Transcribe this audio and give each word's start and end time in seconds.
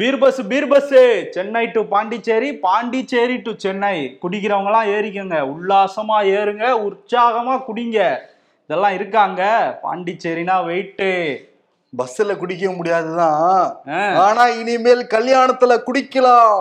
Beer 0.00 0.18
bus 0.18 0.38
beer 0.50 0.66
bus 0.68 0.92
Chennai 1.34 1.62
to 1.72 1.80
Pondicherry 1.92 2.48
Pondicherry 2.64 3.36
to 3.46 3.52
Chennai. 3.62 3.96
குடிக்கிறவங்கலாம் 4.22 4.86
ஏறிக்கங்க. 4.96 5.36
உல்லாசமா 5.52 6.16
ஏறுங்க. 6.36 6.64
உற்சாகமா 6.86 7.54
குடிங்க. 7.68 7.98
இதெல்லாம் 8.64 8.94
இருக்காங்க. 8.98 9.40
பாண்டிச்சேரினா 9.82 10.54
வெயிட்டு 10.68 11.08
பஸ்ல 12.00 12.36
குடிக்க 12.36 12.70
முடியாதுதான். 12.70 13.74
ஆனா 14.26 14.46
இனிமேல் 14.60 15.02
கல்யாணத்துல 15.16 15.76
குடிக்கலாம். 15.88 16.60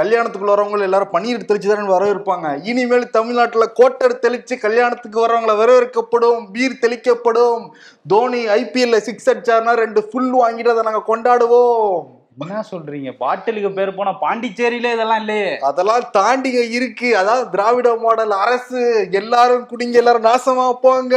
கல்யாணத்துக்குள்ள 0.00 0.52
வரவங்க 0.54 0.86
எல்லாரும் 0.88 1.12
பன்னீர் 1.12 1.48
தெளிச்சு 1.50 1.70
தான் 1.72 1.92
வரவேற்பாங்க. 1.94 2.66
இனிமேல் 2.72 3.10
தமிழ்நாட்டுல 3.10 3.66
கோட்டர் 3.80 4.18
தெளிச்சு 4.22 4.58
கல்யாணத்துக்கு 4.66 5.26
வரவங்கள 5.26 5.56
வரவேற்கப்படும். 5.62 6.44
பீர் 6.52 6.82
தெளிக்கப்படும். 6.82 7.64
தோனி 8.08 8.46
ஐபிஎல்ல 8.60 8.96
சிக்ஸ் 9.08 9.30
அடிச்சாருன்னா 9.30 9.74
ரெண்டு 9.84 10.02
ஃபுல் 10.10 10.30
வாங்கிட்டு 10.34 10.74
அதை 10.74 10.84
நாங்க 10.90 11.02
கொண்டாடுவோம். 11.10 12.24
என்ன 12.38 12.62
சொல்றீங்க? 12.70 13.10
பாட்டிலுக்கு 13.16 13.70
பேர் 13.72 13.94
போனா 13.94 14.10
பாண்டிச்சேரியில 14.22 14.92
இதெல்லாம் 14.92 15.20
இல்லையே. 15.20 15.50
அதெல்லாம் 15.68 16.10
தாண்டிங்க 16.16 16.62
இருக்கு. 16.78 17.16
அதாவது 17.16 17.50
திராவிட 17.50 17.94
மாடல் 17.94 18.30
அரசு 18.30 18.80
எல்லாரும் 19.10 19.66
குடிங்க 19.66 19.96
எல்லாரும் 19.96 20.26
நாசமா 20.26 20.72
போங்க? 20.84 21.14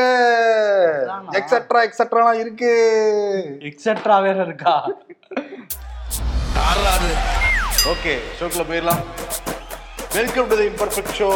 எக்ஸெட்ரா 1.40 1.82
எக்ஸெட்ராலாம் 1.88 2.40
இருக்கு. 2.44 2.72
எக்ஸெட்ரா 3.72 4.22
வேற 4.28 4.46
இருக்கா? 4.46 4.76
ஓகே 7.94 8.16
ஷோக்குள்ள 8.40 8.66
போயிடலாம். 8.72 9.04
Welcome 10.16 10.48
to 10.48 10.56
the 10.56 10.68
imperfect 10.72 11.16
show 11.20 11.30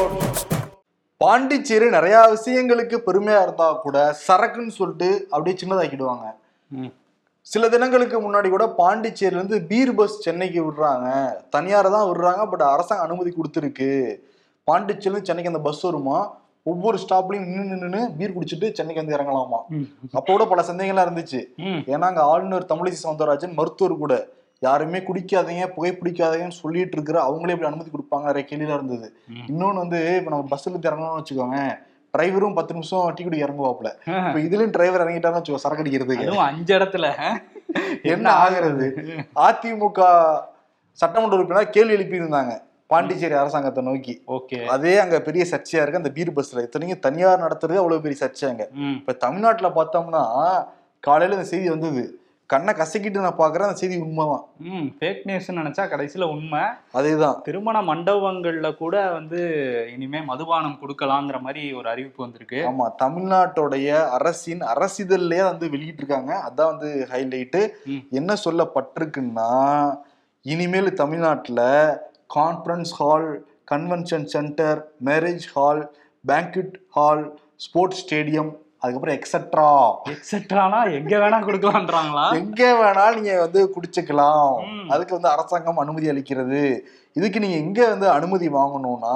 Pondicherry 1.21 1.89
நிறைய 1.89 2.17
விஷயங்களுக்கு 2.31 2.97
பெருமையா 3.07 3.41
இருந்தா 3.41 3.71
கூட 3.85 3.97
சரக்குன்னு 4.27 4.73
சொல்லிட்டு 4.79 5.27
அப்படியே 5.31 5.57
சின்னதாக்கிடுவாங்க. 5.61 6.25
ம். 6.71 6.91
சில 7.47 7.69
தினங்களுக்கு 7.69 8.17
முன்னாடி 8.19 8.49
கூட 8.49 8.65
பாண்டிச்சேரியில 8.77 9.39
இருந்து 9.39 9.61
பீர் 9.61 9.95
பஸ் 9.95 10.21
சென்னைக்கு 10.21 10.59
விடுறாங்க. 10.63 11.07
தனியார 11.51 11.89
தான் 11.89 12.07
விடுறாங்க 12.09 12.49
பட் 12.49 12.61
அரசாங்கம் 12.67 13.05
அனுமதி 13.05 13.31
கொடுத்துருக்கு. 13.31 13.89
பாண்டிச்சேரியில 14.67 15.21
சென்னைக்கு 15.21 15.51
அந்த 15.51 15.61
பஸ் 15.61 15.81
வருமா? 15.81 16.17
ஒவ்வொரு 16.65 16.97
ஸ்டாப்லயும் 16.97 17.47
நின்று 17.47 17.75
நின்று 17.75 18.01
பீர் 18.17 18.35
குடிச்சிட்டு 18.35 18.73
சென்னைக்கு 18.73 19.01
வந்து 19.01 19.17
இறங்கலாமா. 19.17 19.59
அப்போ 20.13 20.29
கூட 20.31 20.45
பல 20.45 20.61
சந்தேகங்கள்லாம் 20.61 21.07
இருந்துச்சு. 21.07 21.41
ஏன்னா 21.85 22.05
அங்க 22.05 22.21
ஆளுநர் 22.23 22.69
தமிழிசை 22.69 22.99
சவுந்தரராஜன் 23.03 23.53
மருத்துவர் 23.53 23.97
கூட. 23.97 24.15
யாருமே 24.61 24.99
குடிக்காதீங்க 24.99 25.65
புகை 25.67 25.91
பிடிக்காதீங்கன்னு 25.91 26.61
சொல்லிட்டு 26.61 26.97
இருக்கிற 26.97 27.21
அவங்களே 27.21 27.51
இப்படி 27.51 27.69
அனுமதி 27.69 27.89
கொடுப்பாங்க 27.89 28.25
நிறைய 28.25 28.47
கேள்வியில 28.49 28.73
இருந்தது. 28.73 29.07
ம். 29.29 29.45
இன்னொன்னு 29.47 29.75
வந்து 29.75 29.99
இப்ப 30.17 30.29
நம்ம 30.29 30.47
பஸ்ல 30.51 30.65
இருந்து 30.65 30.89
இறங்கணும்னு 30.89 31.19
வச்சுக்கோங்க 31.21 31.57
டிரைவரும் 32.13 32.55
பத்து 32.55 32.73
நிமிஷம் 32.73 33.13
டீ 33.15 33.23
குடி 33.23 33.43
இறங்குவாப்ல 33.43 33.89
இப்ப 34.25 34.39
இதுலயும் 34.39 34.71
டிரைவர் 34.71 35.03
இறங்கிட்டாருன்னு 35.03 35.39
வச்சுக்கோ 35.39 35.61
சரக்கு 35.63 35.83
அடிக்கிறதுக்கு. 35.83 36.25
அதுவும் 36.25 36.47
அஞ்சு 36.47 36.73
இடத்துல. 36.77 37.05
என்ன 38.05 38.25
ஆகுறது? 38.41 38.87
அதிமுக 39.43 39.99
சட்டமன்ற 40.99 41.37
உறுப்பினர் 41.37 41.69
கேள்வி 41.69 41.93
எழுப்பி 41.93 42.21
இருந்தாங்க 42.21 42.51
பாண்டிச்சேரி 42.89 43.35
அரசாங்கத்தை 43.35 43.83
நோக்கி. 43.83 44.13
ஓகே. 44.27 44.57
அதே 44.67 44.93
அங்க 44.97 45.19
பெரிய 45.21 45.43
சர்ச்சையா 45.51 45.81
இருக்கு. 45.81 46.01
அந்த 46.01 46.11
பீர் 46.11 46.35
பஸ்ல 46.35 46.65
இத்தனைக்கும் 46.65 46.99
தனியார் 46.99 47.43
நடத்துறது 47.45 47.81
அவ்வளவு 47.81 48.01
பெரிய 48.01 48.17
சர்ச்சை 48.21 48.47
அங்க 48.49 48.65
ம். 48.81 48.97
இப்ப 48.99 49.15
தமிழ்நாட்டுல 49.23 49.69
பார்த்தோம்னா 49.75 50.23
காலையில 51.03 51.35
இந்த 51.35 51.47
செய்தி 51.47 51.69
வந்தது. 51.69 52.03
கண்ணை 52.53 52.71
கசக்கிட்டு 52.77 53.23
நான் 53.25 53.39
பாக்குறேன் 53.41 53.67
அந்த 53.67 53.79
செய்தி 53.81 53.97
உண்மைதான். 54.05 54.43
ம் 54.69 54.87
ஃபேக் 54.97 55.21
நியூஸ்னு 55.29 55.59
நினைச்சா 55.59 55.83
கடைசியில 55.93 56.27
உண்மை. 56.35 56.61
அதேதான். 56.93 57.37
திருமண 57.41 57.77
மண்டபங்கள்ல 57.81 58.69
கூட 58.75 58.95
வந்து 59.11 59.39
இனிமே 59.93 60.21
மதுபானம் 60.31 60.79
கொடுக்கலாங்கிற 60.81 61.39
மாதிரி 61.41 61.63
ஒரு 61.73 61.89
அறிவிப்பு 61.89 62.23
வந்திருக்கு. 62.23 62.59
ஆமா 62.71 62.87
தமிழ்நாட்டுடைய 63.03 63.89
அரசின் 64.17 64.63
அரசிதழ்லயே 64.73 65.43
வந்து 65.43 65.67
வெளியிட்டு 65.69 66.03
இருக்காங்க 66.03 66.33
அதான் 66.49 66.71
வந்து 66.73 66.91
ஹைலைட்டு. 67.13 67.61
என்ன 68.11 68.35
சொல்லப்பட்டிருக்குன்னா 68.45 69.49
இனிமேல் 70.45 70.97
தமிழ்நாட்டுல 71.01 71.61
conference 72.35 72.93
hall 72.99 73.29
convention 73.71 74.25
centre 74.35 74.79
marriage 75.05 75.45
hall 75.53 75.81
banquet 76.25 76.75
hall 76.89 77.23
sports 77.65 78.01
stadium 78.03 78.51
அதுக்கப்புறம் 78.83 79.17
எக்ஸெட்ரா 79.17 79.67
எக்ஸெட்ரானா 80.13 80.93
எங்க 80.93 81.17
வேணா 81.17 81.37
கொடுக்கலான்றாங்களா 81.45 82.25
எங்க 82.33 82.63
வேணாலும் 82.73 83.15
நீங்க 83.15 83.39
வந்து 83.39 83.73
குடிச்சுக்கலாம். 83.75 84.49
அதுக்கு 84.89 85.13
வந்து 85.13 85.29
அரசாங்கம் 85.29 85.77
அனுமதி 85.77 86.09
அளிக்கிறது. 86.09 86.61
இதுக்கு 87.15 87.39
நீங்க 87.39 87.55
எங்க 87.55 87.89
வந்து 87.89 88.09
அனுமதி 88.09 88.49
வாங்கணும்னா 88.49 89.15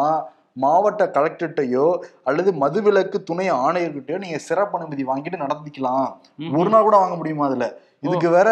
மாவட்ட 0.53 1.05
கலெக்டர்கிட்டயோ 1.05 1.87
அல்லது 2.23 2.51
மதுவிலக்கு 2.53 3.23
துணை 3.23 3.51
ஆணையர்கிட்டயோ 3.51 4.17
நீங்க 4.17 4.37
சிறப்பு 4.37 4.79
அனுமதி 4.79 5.03
வாங்கிட்டு 5.03 5.43
நடத்திக்கலாம். 5.43 6.07
ம். 6.39 6.55
ஒரு 6.57 6.69
நாள் 6.69 6.83
கூட 6.83 6.97
வாங்க 6.97 7.15
முடியுமா 7.15 7.45
அதுல? 7.45 7.67
இதுக்கு 7.99 8.29
வேற 8.29 8.49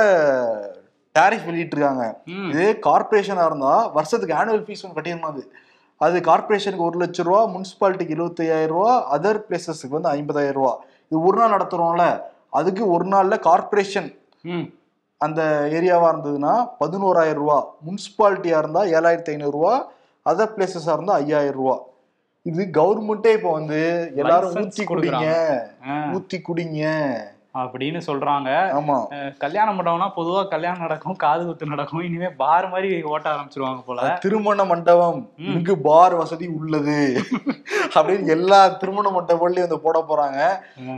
டாரிஃப் 1.16 1.46
வெளியிட்டு 1.46 1.76
இருக்காங்க. 1.78 2.06
இதே 2.50 2.80
கார்பரேஷனா 2.80 3.46
இருந்தா 3.46 3.86
வருஷத்துக்கு 3.94 4.36
ஆனுவல் 4.36 4.66
ஃபீஸ் 4.66 4.84
ஒன்று 4.86 5.02
கட்டிடணும் 5.02 5.32
அது. 5.32 5.44
அது 6.02 6.20
கார்பரேஷனுக்கு 6.20 6.88
ஒரு 6.88 6.98
லட்ச 7.00 7.24
ரூபா 7.24 7.48
முனிசிபாலிட்டிக்கு 7.48 8.10
இருபத்தையாயிரம் 8.10 8.78
ரூபா 8.78 9.18
அதர் 9.18 9.40
பிளேசஸ்க்கு 9.50 9.98
வந்து 9.98 10.10
ஐம்பதாயிரம் 10.10 10.54
ரூபா. 10.54 10.74
இது 11.12 11.20
ஒரு 11.28 11.38
நாள் 11.42 11.54
நடத்துறோம்ல 11.56 12.06
அதுக்கு 12.60 12.84
ஒரு 12.96 13.06
நாள்ல 13.14 13.36
கார்பரேஷன் 13.48 14.10
அந்த 15.22 15.42
ஏரியாவா 15.78 16.08
இருந்ததுன்னா 16.14 16.54
பதினோராயிரம் 16.82 17.42
ரூபா. 17.44 17.58
முனிசிபாலிட்டியா 17.86 18.58
இருந்தா 18.64 18.82
ஏழாயிரத்தி 18.98 19.32
ஐநூறு 19.34 19.56
ரூபா 19.58 19.74
அதர் 20.26 20.54
பிளேசஸா 20.56 20.94
இருந்தா 20.98 21.16
ஐயாயிரம் 21.24 21.60
ரூபா. 21.62 21.76
இது 22.46 22.64
கவர்மெண்ட்டே 22.78 23.32
இப்போ 23.38 23.52
வந்து 23.60 23.80
எல்லாரும் 24.22 24.52
ஊத்தி 24.64 24.84
குடிங்க. 24.92 25.28
ஊத்தி 26.16 26.38
குடிங்க. 26.48 26.84
அப்படின்னு 27.56 28.00
சொல்றாங்க. 28.08 28.50
ஆமா. 28.80 28.98
கல்யாண 29.38 29.74
மண்டபம்னா 29.74 30.10
பொதுவா 30.16 30.48
கல்யாணம் 30.48 30.80
நடக்கும் 30.80 31.16
காது 31.16 31.46
குத்து 31.46 31.66
நடக்கும். 31.66 32.04
இனிமே 32.04 32.30
பார் 32.30 32.70
மாதிரி 32.70 33.04
ஓட்ட 33.04 33.30
ஆரம்பிச்சிருவாங்க 33.30 33.82
போல. 33.86 34.18
திருமண 34.22 34.66
மண்டபம். 34.66 35.30
இங்கு 35.38 35.78
பார் 35.78 36.16
வசதி 36.16 36.48
உள்ளது. 36.48 37.22
அப்படின்னு 37.94 38.28
எல்லா 38.28 38.68
திருமண 38.68 39.10
மண்டபங்களையும் 39.10 39.68
வந்து 39.68 39.80
போட 39.80 40.06
போறாங்க. 40.10 40.40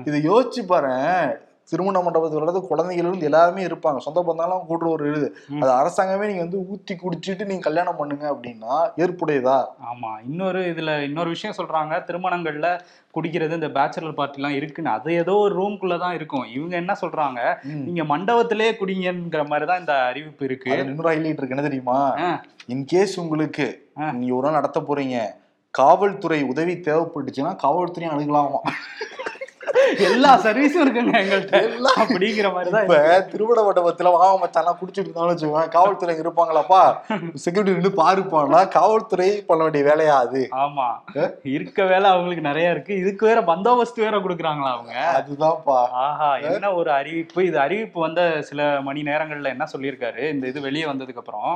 இதை 0.07 0.29
யோசிச்சு 0.29 0.65
பாரு 0.67 1.45
திருமண 1.71 2.01
மண்டபத்தில் 2.03 2.39
வர்றது 2.39 2.59
குழந்தைகள் 2.69 3.25
எல்லாருமே 3.29 3.63
இருப்பாங்க. 3.69 3.99
சொந்த 4.05 4.19
பந்தாலும் 4.27 4.67
கூட்டுற 4.69 4.87
ஒரு 4.95 5.05
இது. 5.17 5.27
அது 5.61 5.71
அரசாங்கமே 5.79 6.27
நீங்க 6.29 6.43
வந்து 6.45 6.59
ஊத்தி 6.73 6.93
குடிச்சிட்டு 7.03 7.47
நீங்க 7.49 7.63
கல்யாணம் 7.67 7.99
பண்ணுங்க 8.01 8.25
அப்படின்னா 8.33 8.75
ஏற்புடையதா? 9.05 9.57
ஆமா. 9.91 10.11
இன்னொரு 10.29 10.61
இதுல 10.73 10.93
இன்னொரு 11.07 11.29
விஷயம் 11.35 11.57
சொல்றாங்க. 11.59 11.93
திருமணங்கள்ல 12.09 12.69
குடிக்கிறது 13.17 13.57
இந்த 13.59 13.69
பேச்சுலர் 13.77 14.17
பார்ட்டி 14.19 14.39
எல்லாம் 14.39 14.55
இருக்குன்னு. 14.59 14.91
அது 14.97 15.13
ஏதோ 15.23 15.35
ஒரு 15.45 15.53
ரூம்குள்ள 15.61 15.95
தான் 16.05 16.15
இருக்கும். 16.17 16.45
இவங்க 16.55 16.75
என்ன 16.81 16.95
சொல்றாங்க. 17.01 17.41
நீங்க 17.87 18.03
மண்டபத்திலே 18.13 18.69
குடிங்கங்கிற 18.81 19.43
மாதிரி 19.51 19.67
தான் 19.71 19.81
இந்த 19.83 19.95
அறிவிப்பு 20.11 20.45
இருக்கு. 20.49 20.71
இன்னொரு 20.83 21.11
ஹைலைட் 21.13 21.39
இருக்கு. 21.39 21.55
என்ன 21.57 21.67
தெரியுமா. 21.69 21.97
இன்கேஸ் 22.75 23.15
உங்களுக்கு. 23.23 23.67
நீங்க 24.19 24.33
ஒரு 24.37 24.45
நாள் 24.47 24.59
நடத்த 24.59 24.79
போறீங்க. 24.87 25.17
காவல்துறை 25.79 26.39
உதவி 26.51 26.73
தேவைப்பட்டுச்சுன்னா 26.87 27.51
காவல்துறையும் 27.63 28.13
அணுகலாமா? 28.15 28.61
எல்லா 30.07 30.31
சர்வீஸும் 30.43 30.83
இருக்குங்க 30.83 31.13
எங்கள்கிட்ட 31.21 31.57
அப்படிங்கிற 32.03 32.47
மாதிரி 32.53 32.69
தான் 32.73 32.85
இப்ப 32.85 32.97
திருவிட 33.31 33.59
மண்டபத்துல 33.67 34.11
வாங்க 34.15 34.35
மச்சான்லாம் 34.41 34.77
குடிச்சிட்டு 34.79 35.07
இருந்தாலும் 35.07 35.31
வச்சுக்கோங்க 35.31 35.71
காவல்துறை 35.75 36.13
இருப்பாங்களாப்பா? 36.21 36.81
செக்யூரிட்டி 37.43 37.75
நின்று 37.75 37.91
பாருப்பாங்களா 37.99 38.61
காவல்துறை 38.75 39.29
பண்ண 39.49 39.61
வேண்டிய 39.63 39.83
வேலையா 39.89 40.15
அது? 40.25 40.41
ஆமா. 40.63 40.87
இருக்க 41.55 41.79
வேலை 41.91 42.07
அவங்களுக்கு 42.13 42.47
நிறைய 42.47 42.73
இருக்கு. 42.73 42.93
இதுக்கு 43.01 43.25
வேற 43.29 43.41
பந்தோபஸ்து 43.43 44.05
வேற 44.05 44.15
கொடுக்குறாங்களா 44.19 44.71
அவங்க? 44.75 44.93
அதுதான்ப்பா. 45.19 45.79
ஆஹா 46.03 46.29
என்ன 46.49 46.73
ஒரு 46.79 46.91
அறிவிப்பு? 46.97 47.39
இது 47.49 47.59
அறிவிப்பு 47.59 47.99
வந்த 47.99 48.21
சில 48.49 48.59
மணி 48.81 49.03
நேரங்கள்ல 49.03 49.53
என்ன 49.55 49.67
சொல்லியிருக்காரு? 49.73 50.23
இந்த 50.35 50.45
இது 50.47 50.61
வெளியே 50.61 50.87
வந்ததுக்கு 50.87 51.23
அப்புறம் 51.23 51.53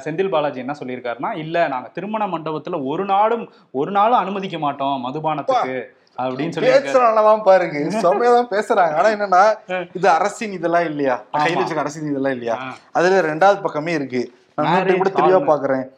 செந்தில் 0.00 0.32
பாலாஜி 0.32 0.58
என்ன 0.60 0.76
சொல்லியிருக்காருன்னா 0.78 1.32
இல்ல 1.36 1.66
நாங்க 1.68 1.88
திருமண 1.96 2.24
மண்டபத்துல 2.28 2.80
ஒரு 2.86 3.04
நாளும் 3.06 3.44
ஒரு 3.74 3.90
நாளும் 3.92 4.20
அனுமதிக்க 4.22 4.58
மாட்டோம் 4.58 4.98
மதுபானத்துக்கு. 5.06 5.76
அப்படின்னு 6.18 6.52
சொல்லியிருக்காரு 6.52 6.92
பேசுறவங்கதான் 6.92 7.42
பாருங்க. 7.42 7.78
செம்மையாதான் 7.78 8.52
பேசுறாங்க. 8.52 8.94
ஆனா 8.94 9.08
என்னன்னா 9.08 9.86
இது 9.94 10.08
அரசின் 10.08 10.52
இதெல்லாம் 10.52 10.84
இல்லையா? 10.84 11.22
கையில் 11.32 11.62
வச்சுக்க 11.62 11.76
அரசின் 11.76 12.08
இதெல்லாம் 12.08 12.32
இல்லையா. 12.32 12.74
அதுல 12.92 13.34
ரெண்டாவது 13.34 13.62
பக்கமே 13.62 13.92
இருக்கு. 13.92 14.32
நான் 14.56 14.86
கூட 14.86 15.10
தெளிவா. 15.10 15.44
பாக்குறேன். 15.46 15.90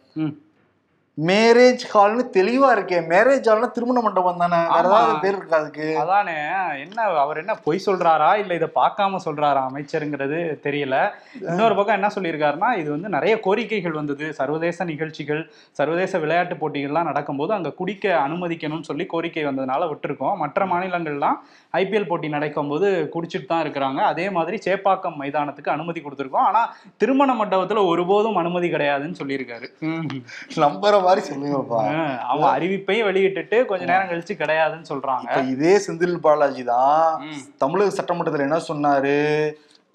மேரேஜ் 1.26 1.84
ஹால்னு 1.92 2.24
தெளிவா 2.36 2.68
இருக்கே. 2.74 2.98
மேரேஜ் 3.12 3.46
ஹால்னா 3.50 3.70
திருமண 3.70 4.00
மண்டபம் 4.00 4.36
தானே. 4.36 4.56
வேற. 4.56 4.88
ஏதாவது 4.88 5.14
பேர் 5.18 5.36
இருக்கா 5.36 5.56
அதுக்கு? 5.56 5.98
அதானே. 5.98 6.34
என்ன 6.84 7.02
அவர் 7.02 7.36
என்ன 7.36 7.54
பொய் 7.54 7.82
சொல்றாரா? 7.86 8.36
இல்ல 8.36 8.54
இதை 8.54 8.68
பார்க்காம 8.74 9.18
சொல்றாரா 9.24 9.62
அமைச்சருங்கிறது 9.70 10.38
தெரியல. 10.66 11.10
இன்னொரு 11.48 11.74
பக்கம் 11.74 11.94
என்ன 11.94 12.10
சொல்லியிருக்காருன்னா 12.14 12.76
இது 12.76 12.90
வந்து 12.90 13.08
நிறைய 13.08 13.40
கோரிக்கைகள் 13.46 13.90
வந்தது. 13.90 14.32
சர்வதேச 14.32 14.84
நிகழ்ச்சிகள் 14.84 15.50
சர்வதேச 15.70 16.18
விளையாட்டு 16.18 16.54
போட்டிகள்லாம் 16.54 17.08
நடக்கும்போது 17.10 17.52
அங்க 17.52 17.70
குடிக்க 17.70 18.20
அனுமதிக்கணும்னு 18.26 18.88
சொல்லி 18.90 19.06
கோரிக்கை 19.06 19.44
வந்ததுனால 19.46 19.88
விட்டுருக்கோம். 19.92 20.36
மற்ற 20.36 20.66
மாநிலங்கள்லாம் 20.66 21.36
ஐபிஎல் 21.72 22.06
போட்டி 22.06 22.28
நடக்கும்போது 22.28 23.10
குடிச்சிட்டு 23.16 23.46
தான் 23.46 23.64
இருக்கிறாங்க. 23.64 23.96
அதே 23.96 24.30
மாதிரி 24.30 24.58
சேப்பாக்கம் 24.64 25.18
மைதானத்துக்கு 25.20 25.68
அனுமதி 25.68 26.00
கொடுத்துருக்கோம். 26.00 26.48
ஆனா 26.50 26.74
திருமண 26.96 27.34
மண்டபத்துல 27.34 27.86
ஒருபோதும் 27.86 28.36
அனுமதி 28.36 28.70
கிடையாதுன்னு 28.70 29.20
சொல்லியிருக்காரு. 29.22 29.68
நம்புற 30.56 31.06
மாதிரி 31.08 31.22
சொல்லுங்கப்பா. 31.28 31.80
அவன் 32.32 32.50
அறிவிப்பையும் 32.54 33.08
வெளியிட்டுட்டு 33.08 33.58
கொஞ்ச 33.70 33.84
நேரம் 33.90 34.10
கழிச்சு 34.12 34.34
கிடையாதுன்னு 34.42 34.90
சொல்றாங்க. 34.92 35.42
இதே 35.54 35.74
செந்தில் 35.86 36.16
பாலாஜி 36.26 36.64
தான். 36.74 37.22
தமிழக 37.64 37.96
சட்டமன்றத்துல 37.98 38.48
என்ன 38.48 38.60
சொன்னாரு? 38.70 39.16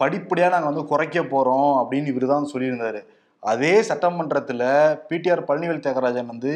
படிப்படியா 0.03 0.47
நாங்க 0.53 0.69
வந்து 0.71 0.85
குறைக்க 0.91 1.19
போறோம் 1.33 1.73
அப்படின்னு 1.81 2.11
இவரு 2.13 2.33
தான் 2.33 2.49
சொல்லியிருந்தாரு. 2.53 3.01
அதே 3.43 3.73
சட்டமன்றத்துல 3.89 4.63
பிடிஆர் 5.09 5.47
பழனிவேல் 5.47 5.83
தியாகராஜன் 5.85 6.31
வந்து 6.33 6.51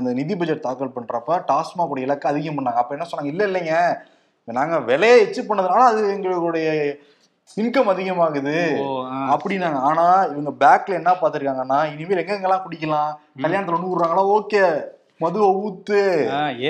அந்த 0.00 0.10
நிதி 0.18 0.34
பட்ஜெட் 0.40 0.66
தாக்கல் 0.66 0.94
பண்றப்ப 0.96 1.38
டாஸ்மாக் 1.50 1.92
உடைய 1.92 2.08
இலக்கு 2.08 2.30
அதிகம் 2.30 2.56
பண்ணாங்க. 2.58 2.82
அப்ப 2.82 2.96
என்ன 2.96 3.06
சொன்னாங்க? 3.10 3.32
இல்ல 3.34 3.42
இல்லைங்க. 3.48 3.76
நாங்க 4.48 4.76
விலையை 4.90 5.16
எச்சு 5.24 5.40
பண்ணதுனால 5.48 5.88
அது 5.92 6.02
எங்களுடைய 6.14 6.68
இன்கம் 7.56 7.90
அதிகமாகுது. 7.92 8.56
அப்படின்னாங்க. 9.32 9.78
ஆனா 9.80 10.22
இவங்க 10.22 10.52
பேக்ல 10.60 10.92
என்ன 10.92 11.10
பார்த்திருக்காங்கன்னா 11.10 11.78
இனிமேல் 11.92 12.24
எங்கெங்கெல்லாம் 12.24 12.64
குடிக்கலாம்? 12.66 13.12
கல்யாணத்துல 13.42 13.78
ஒண்ணு 13.78 13.92
விடுறாங்களா? 13.92 14.24
ஓகே 14.36 14.62
மதுவை 15.22 15.46
ஊத்து 15.62 16.00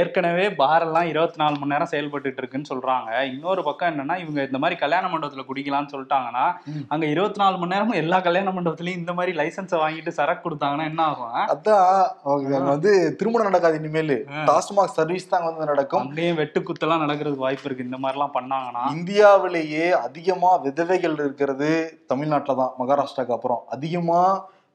ஏற்கனவே 0.01 0.45
பார் 0.61 0.85
எல்லாம் 0.85 1.09
இருபத்தி 1.11 1.39
நாலு 1.41 1.57
மணி 1.61 1.73
நேரம் 1.73 1.91
செயல்பட்டுட்டு 1.91 2.41
இருக்குன்னு 2.43 2.71
சொல்றாங்க. 2.71 3.11
இன்னொரு 3.33 3.63
பக்கம் 3.67 3.91
என்னன்னா 3.91 4.17
இவங்க 4.23 4.41
இந்த 4.49 4.59
மாதிரி 4.63 4.77
கல்யாண 4.83 5.05
மண்டபத்துல 5.13 5.45
குடிக்கலாம்னு 5.49 5.93
சொல்லிட்டாங்கன்னா. 5.95 6.47
அங்க 6.93 7.05
இருபத்தி 7.15 7.41
நாலு 7.43 7.59
மணி 7.61 7.75
நேரமும் 7.75 8.01
எல்லா 8.03 8.21
கல்யாண 8.27 8.55
மண்டபத்திலயும் 8.57 9.01
இந்த 9.03 9.15
மாதிரி 9.19 9.35
லைசன்ஸை 9.41 9.81
வாங்கிட்டு 9.85 10.17
சரக்கு 10.19 10.45
கொடுத்தாங்கன்னா 10.47 10.89
என்ன 10.93 11.05
ஆகும் 11.11 11.37
அதான் 11.55 12.69
வந்து 12.73 12.93
திருமணம் 13.21 13.51
நடக்காது 13.51 13.81
இனிமேல். 13.83 14.17
டாஸ்மாக் 14.51 14.97
சர்வீஸ் 14.99 15.33
தான் 15.35 15.47
வந்து 15.49 15.71
நடக்கும். 15.73 16.05
அங்கேயும் 16.07 16.41
வெட்டு 16.43 16.61
குத்தெல்லாம் 16.69 17.05
நடக்கிறதுக்கு 17.07 17.47
வாய்ப்பு 17.47 17.69
இருக்கு. 17.69 17.89
இந்த 17.91 18.01
மாதிரிலாம் 18.05 18.37
பண்ணாங்கன்னா. 18.39 18.85
இந்தியாவிலேயே 18.99 19.87
அதிகமா 20.07 20.53
விதவைகள் 20.69 21.19
இருக்கிறது 21.23 21.73
தமிழ்நாட்டில் 22.13 22.61
தான் 22.63 22.77
மகாராஷ்டிராக்கு 22.83 23.37
அப்புறம். 23.39 23.63
அதிகமா 23.77 24.23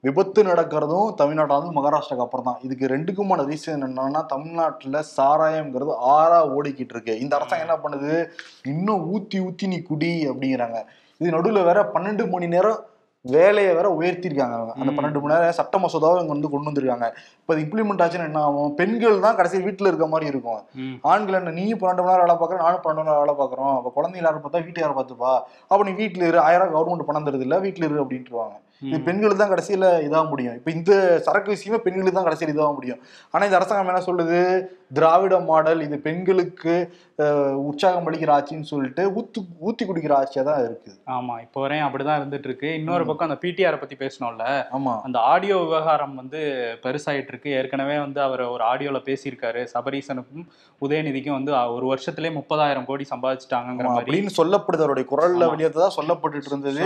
விபத்து 0.05 0.39
நடக்கிறதும் 0.43 1.09
தமிழ்நாட்டில் 1.19 1.75
மகாராஷ்டிராக்கு 1.75 2.25
அப்புறம் 2.25 2.47
தான் 2.47 2.61
இதுக்கு 2.65 2.85
ரெண்டுக்குமான 2.93 3.43
ரீசன் 3.49 3.85
என்னன்னா 3.87 4.21
தமிழ்நாட்டில் 4.31 4.97
சாராயம்ங்கிறது 5.17 5.93
ஆறா 6.15 6.39
ஓடிக்கிட்டு 6.55 6.95
இருக்கு. 6.95 7.13
இந்த 7.23 7.33
அரசாங்கம் 7.37 7.67
என்ன 7.67 7.77
பண்ணுது? 7.83 8.13
இன்னும் 8.71 9.03
ஊத்தி 9.13 9.37
ஊத்தி 9.47 9.67
நீ 9.73 9.77
குடி 9.91 10.11
அப்படிங்கிறாங்க. 10.31 10.79
இது 11.21 11.35
நடுவில் 11.35 11.67
வேற 11.69 11.81
பன்னெண்டு 11.93 12.25
மணி 12.33 12.47
நேரம் 12.55 12.81
வேலையை 13.25 13.71
வேற 13.77 13.87
உயர்த்திருக்காங்க 13.97 14.55
அவங்க. 14.57 14.73
அந்த. 14.79 14.91
பன்னெண்டு 14.95 15.19
மணி 15.21 15.33
நேரம் 15.33 15.57
சட்ட 15.59 15.77
மசோதாவை 15.83 16.17
இங்க 16.21 16.33
வந்து 16.33 16.49
கொண்டு 16.53 16.69
வந்திருக்காங்க. 16.69 17.07
இப்போ 17.41 17.53
இம்ப்ளிமெண்ட் 17.63 18.03
ஆச்சுன்னா 18.05 18.27
என்ன 18.31 18.41
ஆகும்? 18.47 18.73
பெண்கள் 18.79 19.23
தான் 19.25 19.37
கடைசி 19.39 19.57
வீட்டில் 19.67 19.89
இருக்க 19.91 20.07
மாதிரி 20.13 20.27
இருக்கும். 20.31 20.61
ஆண்கள் 21.11 21.39
என்ன 21.39 21.53
நீயும் 21.59 21.81
பன்னெண்டு 21.83 22.03
மணி 22.03 22.13
நேரம் 22.13 22.25
வேலை 22.25 22.35
பார்க்குற 22.41 22.59
நானும் 22.65 22.83
பன்னெண்டு 22.85 23.01
மணி 23.01 23.11
நேரம் 23.11 23.23
வேலை 23.23 23.35
பார்க்குறோம். 23.41 23.73
அப்போ 23.77 23.91
குழந்தைங்க 23.97 24.27
யாரும் 24.29 24.45
பார்த்தா 24.47 24.65
வீட்டு 24.67 24.83
யாரை 24.83 24.97
பார்த்துப்பா. 24.99 25.33
அப்போ 25.71 25.81
நீ 25.89 25.93
வீட்டில் 26.01 26.27
இரு. 26.31 26.39
ஆயிரம் 26.49 26.73
கவர்மெண்ட் 26.75 27.09
பணம் 27.11 27.27
தருது 27.29 27.47
இல்லை 27.47 27.59
வீட்டில் 27.67 27.87
இரு 27.89 28.03
அப்படின்ட்டுருவாங்க. 28.05 28.57
இது. 28.81 28.97
பெண்களுக்கு 29.07 29.41
தான் 29.41 29.51
கடைசியில் 29.51 29.87
இதாக 30.07 30.23
முடியும். 30.29 30.55
இப்போ 30.59 30.71
இந்த 30.71 30.93
சரக்கு 31.25 31.49
விஷயமே 31.55 31.79
பெண்களுக்கு 31.85 32.17
தான் 32.17 32.27
கடைசியில் 32.27 32.53
இதாக 32.53 32.71
முடியும். 32.77 33.01
ஆனால் 33.33 33.47
இந்த 33.49 33.59
அரசாங்கம் 33.59 33.91
என்ன 33.93 34.05
சொல்லுது? 34.09 34.39
திராவிட 34.97 35.35
மாடல் 35.49 35.79
இது 35.85 35.97
பெண்களுக்கு 36.07 36.73
உற்சாகம் 37.69 38.07
அளிக்கிற 38.09 38.31
ஆட்சின்னு 38.35 38.69
சொல்லிட்டு 38.71 39.03
ஊத்து 39.19 39.39
ஊத்தி 39.67 39.83
குடிக்கிற 39.85 40.13
ஆட்சியாக 40.19 40.45
தான் 40.49 40.61
இருக்குது. 40.65 40.97
ஆமா 41.15 41.35
இப்போ 41.45 41.59
வரையும் 41.63 41.87
அப்படிதான் 41.87 42.19
இருந்துட்டு 42.19 42.49
இருக்கு 42.49 42.69
இன்னொரு 42.79 43.05
பக்கம் 43.09 43.27
அந்த 43.29 43.37
பிடிஆர் 43.43 43.79
பத்தி 43.83 43.95
பேசணும்ல. 44.03 44.45
ஆமா. 44.77 44.93
அந்த 45.07 45.17
ஆடியோ 45.31 45.57
விவகாரம் 45.63 46.15
வந்து 46.21 46.41
பெருசாயிட்டு 46.83 47.33
இருக்கு 47.33 47.49
ஏற்கனவே 47.59 47.97
வந்து 48.05 48.21
அவர் 48.27 48.43
ஒரு 48.55 48.65
ஆடியோல 48.71 49.01
பேசியிருக்காரு. 49.09 49.63
சபரீசனுக்கும் 49.73 50.45
உதயநிதிக்கும் 50.81 51.37
வந்து 51.37 51.53
ஒரு 51.77 51.85
வருஷத்திலே 51.93 52.31
முப்பதாயிரம் 52.39 52.87
கோடி 52.91 53.07
சம்பாதிச்சிட்டாங்கிற 53.13 53.87
மாதிரி. 53.89 54.11
சொல்லப்படுது. 54.39 54.85
அவருடைய 54.85 55.07
குரல்ல. 55.13 55.49
வெளியே 55.53 55.71
தான் 55.79 55.97
சொல்லப்பட்டுட்டு 55.99 56.51
இருந்தது. 56.53 56.83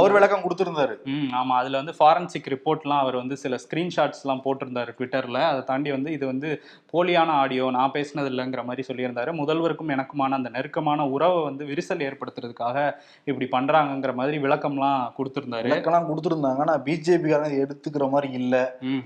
அவர். 0.00 0.16
விளக்கம் 0.18 0.44
கொடுத்திருந்தாரு. 0.46 0.96
ம் 1.26 1.34
ஆமா. 1.34 1.54
அதுல 1.56 1.76
வந்து 1.76 1.94
ஃபாரன்சிக் 1.98 2.50
ரிப்போர்ட்லாம் 2.54 2.98
அவர் 2.98 3.16
வந்து 3.16 3.36
சில 3.36 3.56
ஸ்கிரீன்ஷாட்ஸ் 3.56 4.22
எல்லாம் 4.24 4.42
போட்டிருந்தாரு 4.44 4.92
ட்விட்டர்ல 4.98 5.40
அதை 5.42 5.62
தாண்டி 5.64 5.90
வந்து 5.90 6.12
இது 6.12 6.26
வந்து 6.26 6.48
போலியான 6.92 7.28
ஆடியோ 7.36 7.70
நான் 7.70 7.90
பேசினது 7.90 8.30
இல்லைங்கிற 8.30 8.64
மாதிரி 8.64 8.84
சொல்லியிருந்தாரு. 8.88 9.30
முதல்வருக்கும் 9.34 9.92
எனக்குமான 9.96 10.30
அந்த 10.30 10.48
நெருக்கமான 10.48 11.08
உறவை 11.08 11.42
வந்து 11.42 11.64
விரிசல் 11.64 12.06
ஏற்படுத்துறதுக்காக 12.08 12.76
இப்படி 13.24 13.48
பண்றாங்கங்கிற 13.52 14.14
மாதிரி 14.14 14.38
விளக்கம்லாம் 14.38 15.12
கொடுத்திருந்தாரு. 15.18 15.68
விளக்கம்லாம் 15.68 16.10
கொடுத்திருந்தாங்க. 16.10 16.58
ஆனா 16.58 16.78
பிஜேபிக்காரங்க 16.84 17.66
எடுத்துக்கிற 17.66 18.10
மாதிரி 18.10 18.32
இல்ல. 18.32 18.56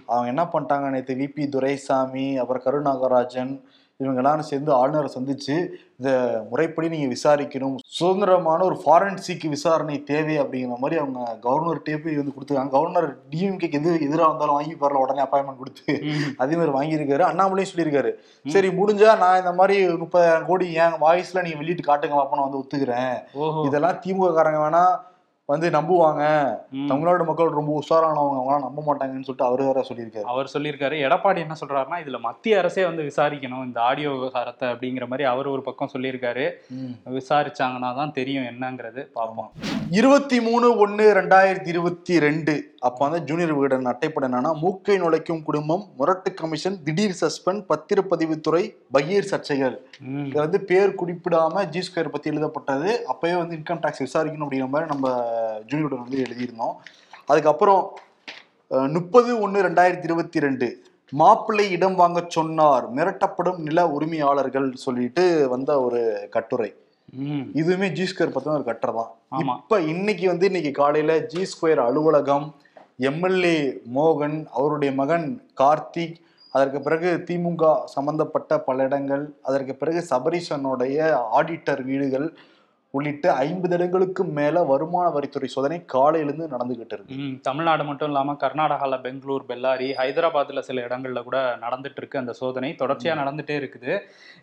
அவங்க 0.06 0.28
என்ன 0.28 0.48
பண்ணிட்டாங்க 0.52 0.90
நேற்று 0.90 1.14
விபி 1.14 1.48
துரைசாமி 1.48 2.36
அப்புறம் 2.36 2.62
கருநாகராஜன் 2.64 3.52
இவங்க 4.02 4.20
எல்லாரும் 4.22 4.48
சேர்ந்து 4.50 4.70
ஆளுநரை 4.78 5.08
சந்திச்சு 5.14 5.56
இதை 6.00 6.12
முறைப்படி 6.50 6.86
நீங்க 6.92 7.08
விசாரிக்கணும். 7.14 7.74
சுதந்திரமான 7.96 8.60
ஒரு 8.68 8.76
ஃபாரன்சிக் 8.82 9.44
விசாரணை 9.54 9.96
தேவை 10.10 10.36
அப்படிங்கிற 10.42 10.78
மாதிரி 10.84 10.98
அவங்க 11.02 11.20
கவர்னர்கிட்டே 11.46 11.96
போய் 12.04 12.18
வந்து 12.20 12.34
கொடுத்துருக்காங்க. 12.34 12.74
கவர்னர் 12.76 13.08
டிஎம்கேக்கு 13.32 13.78
எது 13.80 13.90
எதிராக 14.06 14.30
வந்தாலும் 14.30 14.56
வாங்கி 14.58 14.74
பாருல 14.82 15.02
உடனே 15.04 15.24
அப்பாயின்மெண்ட் 15.26 15.60
கொடுத்து. 15.62 15.92
அதே 16.44 16.56
மாதிரி 16.60 16.74
வாங்கியிருக்காரு. 16.78 17.24
அண்ணாமலையும் 17.30 17.72
சொல்லியிருக்காரு. 17.72 18.12
சரி 18.56 18.70
முடிஞ்சா 18.80 19.12
நான் 19.24 19.40
இந்த 19.42 19.52
மாதிரி 19.60 19.76
முப்பதாயிரம் 20.02 20.48
கோடி 20.50 20.68
என் 20.84 20.98
வாய்ஸ்ல 21.04 21.44
நீங்க 21.46 21.60
வெளியிட்டு 21.62 21.88
காட்டுங்க 21.90 22.18
பாப்பா 22.20 22.38
நான் 22.38 22.48
வந்து 22.48 22.62
ஒத்துக்கிறேன். 22.62 23.16
இதெல்லாம் 23.68 24.00
திமுக 24.04 24.32
காரங்க 24.38 24.60
வேணா 24.66 24.84
வந்து 25.50 25.70
நம்புவாங்க. 25.70 26.24
தமிழ்நாடு 26.90 27.24
மக்கள் 27.24 27.58
ரொம்ப 27.58 27.82
உஷாரானவங்க 27.82 28.36
அவங்களாம் 28.40 28.66
நம்ப 28.66 28.82
மாட்டாங்கன்னு 28.86 29.26
சொல்லிட்டு 29.28 29.44
அவரு 29.44 29.64
வேற 29.64 29.84
சொல்லியிருக்காரு. 29.88 30.22
அவர் 30.22 30.50
சொல்லியிருக்காரு. 30.54 30.96
எடப்பாடி 31.06 31.38
என்ன 31.38 31.56
சொல்றாருன்னா 31.60 31.98
இதுல 32.04 32.20
மத்திய 32.20 32.58
அரசே 32.58 32.84
வந்து 32.84 33.02
விசாரிக்கணும். 33.02 33.64
இந்த 33.64 33.80
ஆடியோ 33.80 34.10
விவகாரத்தை 34.10 34.68
அப்படிங்கிற 34.68 35.06
மாதிரி 35.06 35.28
அவர் 35.28 35.46
ஒரு 35.46 35.62
பக்கம் 35.62 35.90
சொல்லியிருக்காரு. 35.92 36.50
விசாரிச்சாங்கன்னா 37.06 37.94
தான் 37.94 38.12
தெரியும் 38.12 38.44
என்னங்கிறது. 38.44 39.02
பார்ப்போம். 39.12 39.52
இருபத்தி 39.90 40.40
மூணு 40.40 40.76
ஒன்னு 40.76 41.14
ரெண்டாயிரத்தி 41.20 41.66
இருபத்தி 41.66 42.18
ரெண்டு. 42.18 42.69
அப்ப 42.88 42.98
வந்து 43.04 43.18
ஜூனியர் 43.28 43.54
விகடன் 43.56 43.88
அட்டைப்படம் 43.90 44.28
என்னன்னா 44.28 44.50
மூக்கை 44.62 44.94
நுழைக்கும் 45.02 45.42
குடும்பம் 45.48 45.82
முரட்டு 45.98 46.30
கமிஷன் 46.38 46.76
திடீர் 46.86 47.16
சஸ்பெண்ட் 47.20 47.62
பத்திரப்பதிவுத்துறை 47.70 48.62
பகீர் 48.96 49.28
சர்ச்சைகள். 49.32 49.76
இது 50.28 50.38
வந்து 50.44 50.60
பேர் 50.70 50.96
குறிப்பிடாம 51.00 51.64
ஜி 51.74 51.82
ஸ்கொயர் 51.86 52.12
பத்தி 52.14 52.32
எழுதப்பட்டது 52.32 52.90
அப்பயே 53.14 53.34
வந்து 53.40 53.56
இன்கம் 53.58 53.82
டாக்ஸ் 53.82 54.04
விசாரிக்கணும் 54.06 54.46
அப்படிங்கிற 54.46 54.70
மாதிரி 54.74 54.92
நம்ம 54.94 55.08
ஜூனியர் 55.70 55.86
விகடன் 55.86 56.06
வந்து 56.06 56.24
எழுதியிருந்தோம் 56.26 56.76
அதுக்கப்புறம் 57.32 57.82
முப்பது 58.96 59.30
ஒன்று 59.44 59.66
ரெண்டாயிரத்தி 59.68 60.06
இருபத்தி 60.08 60.44
ரெண்டு 60.46 60.68
மாப்பிள்ளை 61.12 61.64
இடம் 61.76 61.96
வாங்க 62.00 62.18
சொன்னார் 62.36 62.84
மிரட்டப்படும் 62.96 63.60
நில 63.68 63.88
உரிமையாளர்கள் 63.96 64.68
சொல்லிட்டு 64.84 65.24
வந்த 65.54 65.70
ஒரு 65.86 66.00
கட்டுரை. 66.34 66.70
இதுவுமே 67.60 67.86
ஜி 67.96 68.04
ஸ்கொயர் 68.10 68.34
பத்தின 68.34 68.56
ஒரு 68.58 68.66
கட்டுரை 68.68 68.92
தான். 68.98 69.10
இப்ப 69.62 69.80
இன்னைக்கு 69.92 70.26
வந்து 70.32 70.48
இன்னைக்கு 70.50 70.72
காலையில 70.80 71.12
ஜி 71.32 71.42
ஸ்கொயர் 71.52 71.82
அலுவலகம் 71.86 72.46
எம்எல்ஏ 73.00 73.56
மோகன் 73.94 74.38
அவருடைய 74.54 74.90
மகன் 74.92 75.26
கார்த்திக் 75.60 76.16
அதற்கு 76.54 76.78
பிறகு 76.80 77.10
திமுக 77.26 77.64
சம்பந்தப்பட்ட 77.86 78.58
பல 78.60 78.84
இடங்கள் 78.84 79.24
அதற்கு 79.42 79.74
பிறகு 79.74 80.00
சபரீஷனுடைய 80.10 80.96
ஆடிட்டர் 81.32 81.82
வீடுகள் 81.82 82.26
உள்ளிட்ட 82.96 83.26
ஐம்பது 83.34 83.74
இடங்களுக்கு 83.76 84.22
மேல 84.38 84.62
வருமான 84.62 85.06
வரித்துறை 85.16 85.44
சோதனை 85.44 85.84
காலையிலிருந்து 85.92 86.46
நடந்துகிட்டு 86.54 86.94
இருக்கு. 86.96 87.16
தமிழ்நாடு 87.42 87.84
மட்டும் 87.84 88.08
இல்லாம 88.08 88.32
கர்நாடகால 88.40 89.00
பெங்களூர் 89.00 89.44
பெல்லாரி 89.48 89.88
ஹைதராபாத்ல 89.98 90.58
சில 90.58 90.86
இடங்கள்ல 90.86 91.22
கூட 91.22 91.58
நடந்துட்டு 91.64 92.00
இருக்கு 92.02 92.18
அந்த 92.18 92.32
சோதனை. 92.32 92.70
தொடர்ச்சியா 92.78 93.14
நடந்துட்டே 93.22 93.56
இருக்குது. 93.60 93.92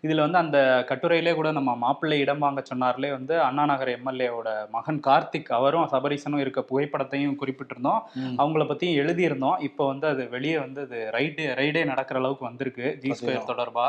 இதுல 0.02 0.24
வந்து 0.26 0.38
அந்த 0.38 0.86
கட்டுரையிலே 0.90 1.36
கூட 1.36 1.52
நம்ம 1.52 1.76
மாப்பிள்ளை 1.76 2.20
இடம் 2.20 2.40
வாங்க 2.40 2.64
சொன்னார்லே 2.72 3.12
வந்து 3.12 3.42
அண்ணா 3.42 3.66
நகர் 3.66 3.94
எம்எல்ஏவோட 3.98 4.70
மகன் 4.70 5.00
கார்த்திக் 5.00 5.54
அவரும் 5.60 5.92
சபரீசனும் 5.92 6.44
இருக்க 6.46 6.66
புகைப்படத்தையும் 6.72 7.38
குறிப்பிட்டிருந்தோம். 7.44 8.02
அவங்கள 8.42 8.66
பத்தியும் 8.72 9.00
எழுதியிருந்தோம். 9.04 9.60
இப்போ 9.60 9.86
வந்து 9.88 10.08
அது 10.08 10.30
வெளியே 10.30 10.58
வந்து 10.58 10.82
அது 10.82 11.10
ரைடு 11.14 11.46
ரைடே 11.62 11.86
நடக்கிற 11.86 12.20
அளவுக்கு 12.20 12.46
வந்திருக்கு. 12.46 12.98
ஜி 13.00 13.10
ஸ்கொயர் 13.12 13.50
தொடர்பா? 13.54 13.88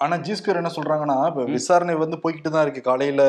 ஆனா 0.00 0.16
ஜி 0.24 0.34
ஸ்கொயர் 0.38 0.60
என்ன 0.60 0.70
சொல்றாங்கன்னா 0.74 1.16
இப்ப 1.30 1.44
விசாரணை 1.54 1.94
வந்து 2.00 2.16
போய்கிட்டு 2.22 2.50
தான் 2.50 2.64
இருக்கு 2.66 2.82
காலையில 2.84 3.22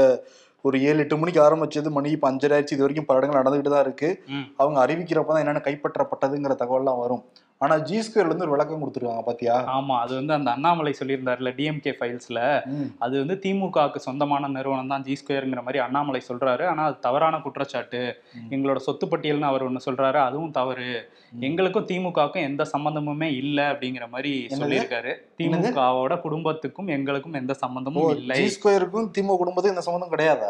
ஒரு 0.66 0.78
ஏழு 0.88 1.02
எட்டு 1.04 1.16
மணிக்கு 1.20 1.40
ஆரம்பிச்சது 1.44 1.90
மணி 1.96 2.10
இப்ப 2.16 2.28
அஞ்சரை 2.30 2.54
ஆயிடுச்சு 2.56 2.76
இது 2.76 2.84
வரைக்கும் 2.86 3.08
பல 3.10 3.20
இடங்கள் 3.20 3.40
நடந்துகிட்டு 3.40 3.72
தான் 3.74 3.86
இருக்கு. 3.86 4.10
அவங்க 4.60 4.78
அறிவிக்கிறப்ப 4.84 5.32
தான் 5.32 5.44
என்னென்ன 5.44 5.62
கைப்பற்றப்பட்டதுங்கிற 5.68 6.56
தகவல்லாம் 6.62 7.00
வரும் 7.04 7.22
ஆனா 7.62 7.76
ஜி 7.88 7.98
ஸ்கொயர்ல 8.00 8.30
இருந்து 8.30 8.46
ஒரு 8.46 8.54
விளக்கம் 8.54 8.82
கொடுத்துருக்காங்க 8.82 9.24
பாத்தியா 9.26 9.56
ஆமா 9.72 9.96
அது 10.04 10.14
வந்து 10.20 10.34
அந்த 10.36 10.50
அண்ணாமலை 10.54 10.92
சொல்லியிருந்தாருல 11.00 11.52
டிஎம்கே 11.58 11.94
ஃபைல்ஸ்ல. 11.98 12.40
அது 13.02 13.16
வந்து 13.22 13.36
திமுகவுக்கு 13.44 14.00
சொந்தமான 14.06 14.52
நிறுவனம் 14.54 14.92
தான் 14.94 15.06
ஜி 15.08 15.16
ஸ்கொயருங்கிற 15.22 15.64
மாதிரி 15.66 15.82
அண்ணாமலை 15.86 16.22
சொல்றாரு 16.28 16.66
ஆனா 16.66 16.84
அது 16.90 16.98
தவறான 17.08 17.42
குற்றச்சாட்டு. 17.46 18.02
எங்களோட 18.54 18.80
சொத்து 18.86 19.08
பட்டியல்னு 19.08 19.50
அவர் 19.50 19.68
ஒண்ணு 19.68 19.82
சொல்றாரு 19.88 20.20
அதுவும் 20.28 20.56
தவறு. 20.60 20.92
எங்களுக்கும் 21.44 21.90
திமுகவுக்கும் 21.92 22.48
எந்த 22.50 22.66
சம்பந்தமுமே 22.74 23.30
இல்ல 23.42 23.60
அப்படிங்கிற 23.74 24.08
மாதிரி? 24.14 24.34
சொல்லியிருக்காரு? 24.58 25.14
திமுகவோட 25.40 26.22
குடும்பத்துக்கும் 26.22 26.88
எங்களுக்கும் 26.88 27.34
எந்த 27.34 27.54
சம்பந்தமும் 27.54 28.16
இல்லை. 28.16 28.46
ஸ்கொயருக்கும் 28.48 29.12
திமுக 29.18 29.38
குடும்பத்துக்கும் 29.38 29.70
இந்த 29.70 29.82
சம்மந்தம் 29.82 30.12
கிடையாதா? 30.12 30.48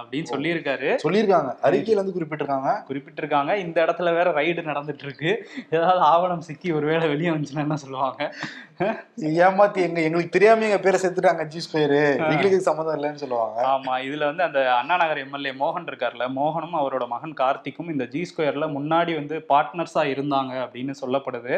அப்படின்னு 0.00 0.24
சொல்லியிருக்காரு. 0.30 0.98
சொல்லியிருக்காங்க. 1.08 1.54
அறிக்கையில 1.62 1.88
இருந்து 1.88 2.12
குறிப்பிட்டிருக்காங்க. 2.18 2.76
குறிப்பிட்டிருக்காங்க. 2.88 3.56
இந்த 3.56 3.84
இடத்துல 3.84 4.14
வேற 4.14 4.32
ரைடு 4.32 4.44
நடந்துட்டு 4.44 5.04
இருக்கு. 5.04 5.48
ஏதாவது 5.70 6.00
ஆவணம் 6.00 6.40
சிக்கி 6.40 6.72
ஒருவேளை 6.72 7.08
வெளியே 7.08 7.28
வந்துச்சுன்னா 7.28 7.58
என்ன 7.58 7.76
சொல்லுவாங்க? 7.76 8.34
ஏமாத்தி 9.44 9.80
எங்க 9.84 9.98
எங்களுக்கு 10.06 10.32
தெரியாம 10.32 10.64
எங்க 10.66 10.78
பேரை 10.84 10.98
சேர்த்துட்டாங்க 11.02 11.44
ஜி 11.52 11.60
ஸ்கொயரு 11.64 12.00
எங்களுக்கு 12.32 12.58
சம்மந்தம் 12.66 12.96
இல்லைன்னு 12.96 13.20
சொல்லுவாங்க. 13.22 13.58
ஆமா 13.74 13.92
இதுல 14.06 14.26
வந்து 14.30 14.42
அந்த 14.46 14.60
அண்ணா 14.78 14.96
நகர் 15.02 15.20
எம்எல்ஏ 15.22 15.52
மோகன் 15.60 15.86
இருக்கார்ல 15.90 16.24
மோகனும் 16.38 16.76
அவரோட 16.80 17.04
மகன் 17.12 17.32
கார்த்திக்கும் 17.40 17.92
இந்த 17.92 18.06
ஜி 18.14 18.22
ஸ்கொயர்ல 18.30 18.66
முன்னாடி 18.74 19.12
வந்து 19.20 19.36
பார்ட்னர்ஸா 19.52 20.02
இருந்தாங்க 20.14 20.52
அப்படின்னு 20.64 20.94
சொல்லப்படுது. 21.02 21.54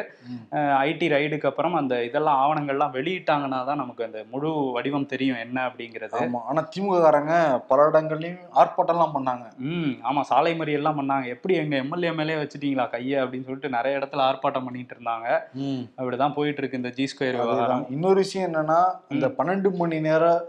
ஐடி 0.91 1.09
ரைடுக்கு 1.15 1.51
அப்புறம் 1.51 1.79
அந்த 1.81 1.97
இதெல்லாம் 2.09 2.39
ஆவணங்கள்லாம் 2.45 2.95
வெளியிட்டாங்கன்னா 2.99 3.61
தான் 3.71 3.83
நமக்கு 3.83 4.07
அந்த 4.09 4.23
முழு 4.35 4.53
வடிவம் 4.77 5.11
தெரியும் 5.15 5.43
என்ன 5.47 5.59
அப்படிங்கிறது. 5.71 6.17
ஆமா 6.23 6.43
ஆனா 6.53 6.65
திமுக 6.75 7.03
காரங்க 7.07 7.35
பல 7.73 7.89
இடங்கள்லயும் 7.91 8.41
ஆர்ப்பாட்டம்லாம் 8.63 9.17
பண்ணாங்க. 9.17 9.45
ம் 9.73 9.93
ஆமா 10.11 10.25
சாலை 10.31 10.55
மறியல்லாம் 10.63 11.01
பண்ணாங்க. 11.01 11.27
எப்படி 11.37 11.57
எங்க 11.65 11.77
எம்எல்ஏ 11.85 12.15
மேலே 12.21 12.39
வச்சுட்டீங்களா 12.45 12.89
கையை 12.97 13.19
அப்படின்னு 13.25 13.49
சொல்லிட்டு 13.51 13.75
நிறைய 13.77 14.01
இடத்துல 14.03 14.27
ஆர்ப்பாட்டம் 14.29 14.69
பண்ணிட்டு 14.69 14.97
இருந்தாங்க. 14.99 15.29
அப்படிதான் 15.99 16.39
போயிட்டு 16.41 16.61
இருக்கு 16.63 16.83
இந்த 16.83 16.95
ஜி 16.97 17.05
ஸ்கொயர் 17.11 17.41
விவகாரம். 17.41 17.87
இன்னொரு 17.91 18.15
விஷயம் 18.15 18.53
என்னன்னா 18.53 18.85
இந்த 19.09 19.27
பன்னெண்டு 19.27 19.73
மணி 19.73 20.01
நேரம் 20.01 20.43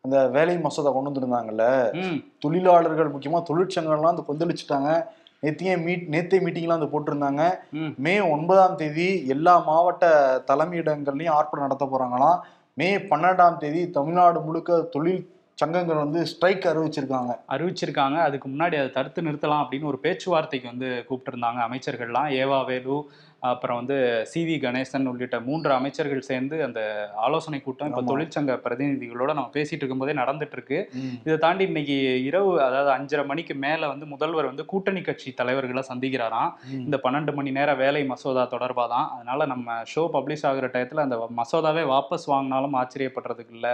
அந்த 0.00 0.28
வேலை 0.28 0.58
மசோதா 0.58 0.90
கொண்டு 0.90 1.10
வந்திருந்தாங்கல்ல 1.10 1.90
தொழிலாளர்கள் 2.38 3.12
முக்கியமா 3.12 3.42
தொழிற்சங்கம்லாம் 3.52 4.22
வந்து 4.24 4.24
கொந்தளிச்சுட்டாங்க. 4.28 5.04
நேத்தியே 5.42 5.82
மீட் 5.82 6.06
நேத்தே 6.10 6.38
மீட்டிங்லாம் 6.38 6.78
வந்து 6.78 6.86
போட்டிருந்தாங்க. 6.86 7.58
ம். 7.70 7.94
மே 7.96 8.20
ஒன்பதாம் 8.20 8.76
தேதி 8.76 9.26
எல்லா 9.26 9.58
மாவட்ட 9.58 10.06
தலைமையிடங்கள்லயும் 10.46 11.32
ஆர்ப்பாட்டம் 11.32 11.58
நடத்த 11.58 11.84
போறாங்களாம். 11.84 12.38
மே 12.74 12.96
பன்னெண்டாம் 12.96 13.56
தேதி 13.56 13.90
தமிழ்நாடு 13.90 14.40
முழுக்க 14.40 14.80
தொழில் 14.80 15.34
சங்கங்கள் 15.54 15.96
வந்து 15.96 16.26
ஸ்ட்ரைக் 16.26 16.64
அறிவிச்சிருக்காங்க. 16.64 17.36
அறிவிச்சிருக்காங்க. 17.48 18.16
அதுக்கு 18.16 18.48
முன்னாடி 18.48 18.74
அதை 18.78 18.90
தடுத்து 18.90 19.22
நிறுத்தலாம் 19.22 19.64
அப்படின்னு 19.64 19.84
ஒரு 19.84 19.98
பேச்சுவார்த்தைக்கு 19.98 20.68
வந்து 20.68 21.04
கூப்பிட்டிருந்தாங்க 21.10 21.60
அமைச்சர்கள்லாம். 21.68 22.28
ஏவா 22.42 22.64
வேலு 22.64 23.10
அப்புறம் 23.48 23.78
வந்து 23.78 23.96
சி 24.30 24.40
வி 24.44 24.56
கணேசன் 24.62 25.08
உள்ளிட்ட 25.10 25.38
மூன்று 25.46 25.70
அமைச்சர்கள் 25.76 26.22
சேர்ந்து 26.28 26.56
அந்த 26.66 26.80
ஆலோசனை 27.24 27.58
கூட்டம் 27.60 27.88
இப்போ. 27.90 28.02
தொழிற்சங்க 28.10 28.34
பிரதிநிதிகளோட 28.64 29.30
நம்ம 29.36 29.52
பேசிட்டு 29.54 29.82
இருக்கும்போதே 29.82 30.14
நடந்துட்டு 30.20 30.56
இருக்கு 30.58 30.78
இதை 31.24 31.36
தாண்டி 31.38 31.66
இன்னைக்கு 31.68 31.96
இரவு 32.26 32.50
அதாவது 32.62 32.90
அஞ்சரை 32.94 33.24
மணிக்கு 33.26 33.56
மேல 33.64 33.88
வந்து 33.92 34.08
முதல்வர் 34.12 34.50
வந்து 34.50 34.66
கூட்டணி 34.66 35.02
கட்சி 35.02 35.30
தலைவர்களை 35.34 35.84
சந்திக்கிறாராம். 35.90 36.50
இந்த 36.80 36.98
பன்னெண்டு 37.04 37.34
மணி 37.34 37.52
நேர 37.52 37.70
வேலை 37.76 38.02
மசோதா 38.06 38.44
தொடர்பாக 38.48 38.88
தான் 38.88 39.08
அதனால 39.14 39.46
நம்ம 39.46 39.64
ஷோ 39.92 40.04
பப்ளிஷ் 40.14 40.46
ஆகுற 40.48 40.68
டயத்துல 40.74 41.06
அந்த 41.06 41.18
மசோதாவே 41.38 41.84
வாபஸ் 41.90 42.28
வாங்கினாலும் 42.28 42.78
ஆச்சரியப்படுறதுக்கு 42.80 43.56
இல்ல. 43.58 43.68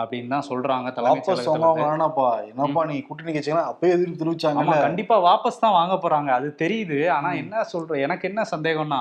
அப்படின்னு 0.00 0.28
தான் 0.28 0.46
சொல்றாங்க 0.48 0.88
வாபஸ் 1.00 1.28
இருந்து. 1.44 1.68
வேணாப்பா 1.80 2.26
என்னப்பா 2.44 2.82
நீ 2.84 2.96
கூட்டணி 3.00 3.32
கட்சிலாம் 3.32 3.68
அப்பயே 3.70 3.92
எதிர்ப்பு 3.92 4.12
ஆமா 4.12 4.20
தெரிவிச்சாங்கல்ல 4.22 4.76
கண்டிப்பா 4.82 5.16
வாபஸ் 5.26 5.60
தான் 5.60 5.76
வாங்க 5.76 5.94
போறாங்க. 5.96 6.30
அது 6.30 6.48
தெரியுது. 6.62 6.98
ஆனா. 7.10 7.30
என்ன 7.42 7.64
சொல்ற 7.72 7.98
எனக்கு 8.00 8.28
என்ன 8.30 8.44
சந்தேகம்னா. 8.52 9.00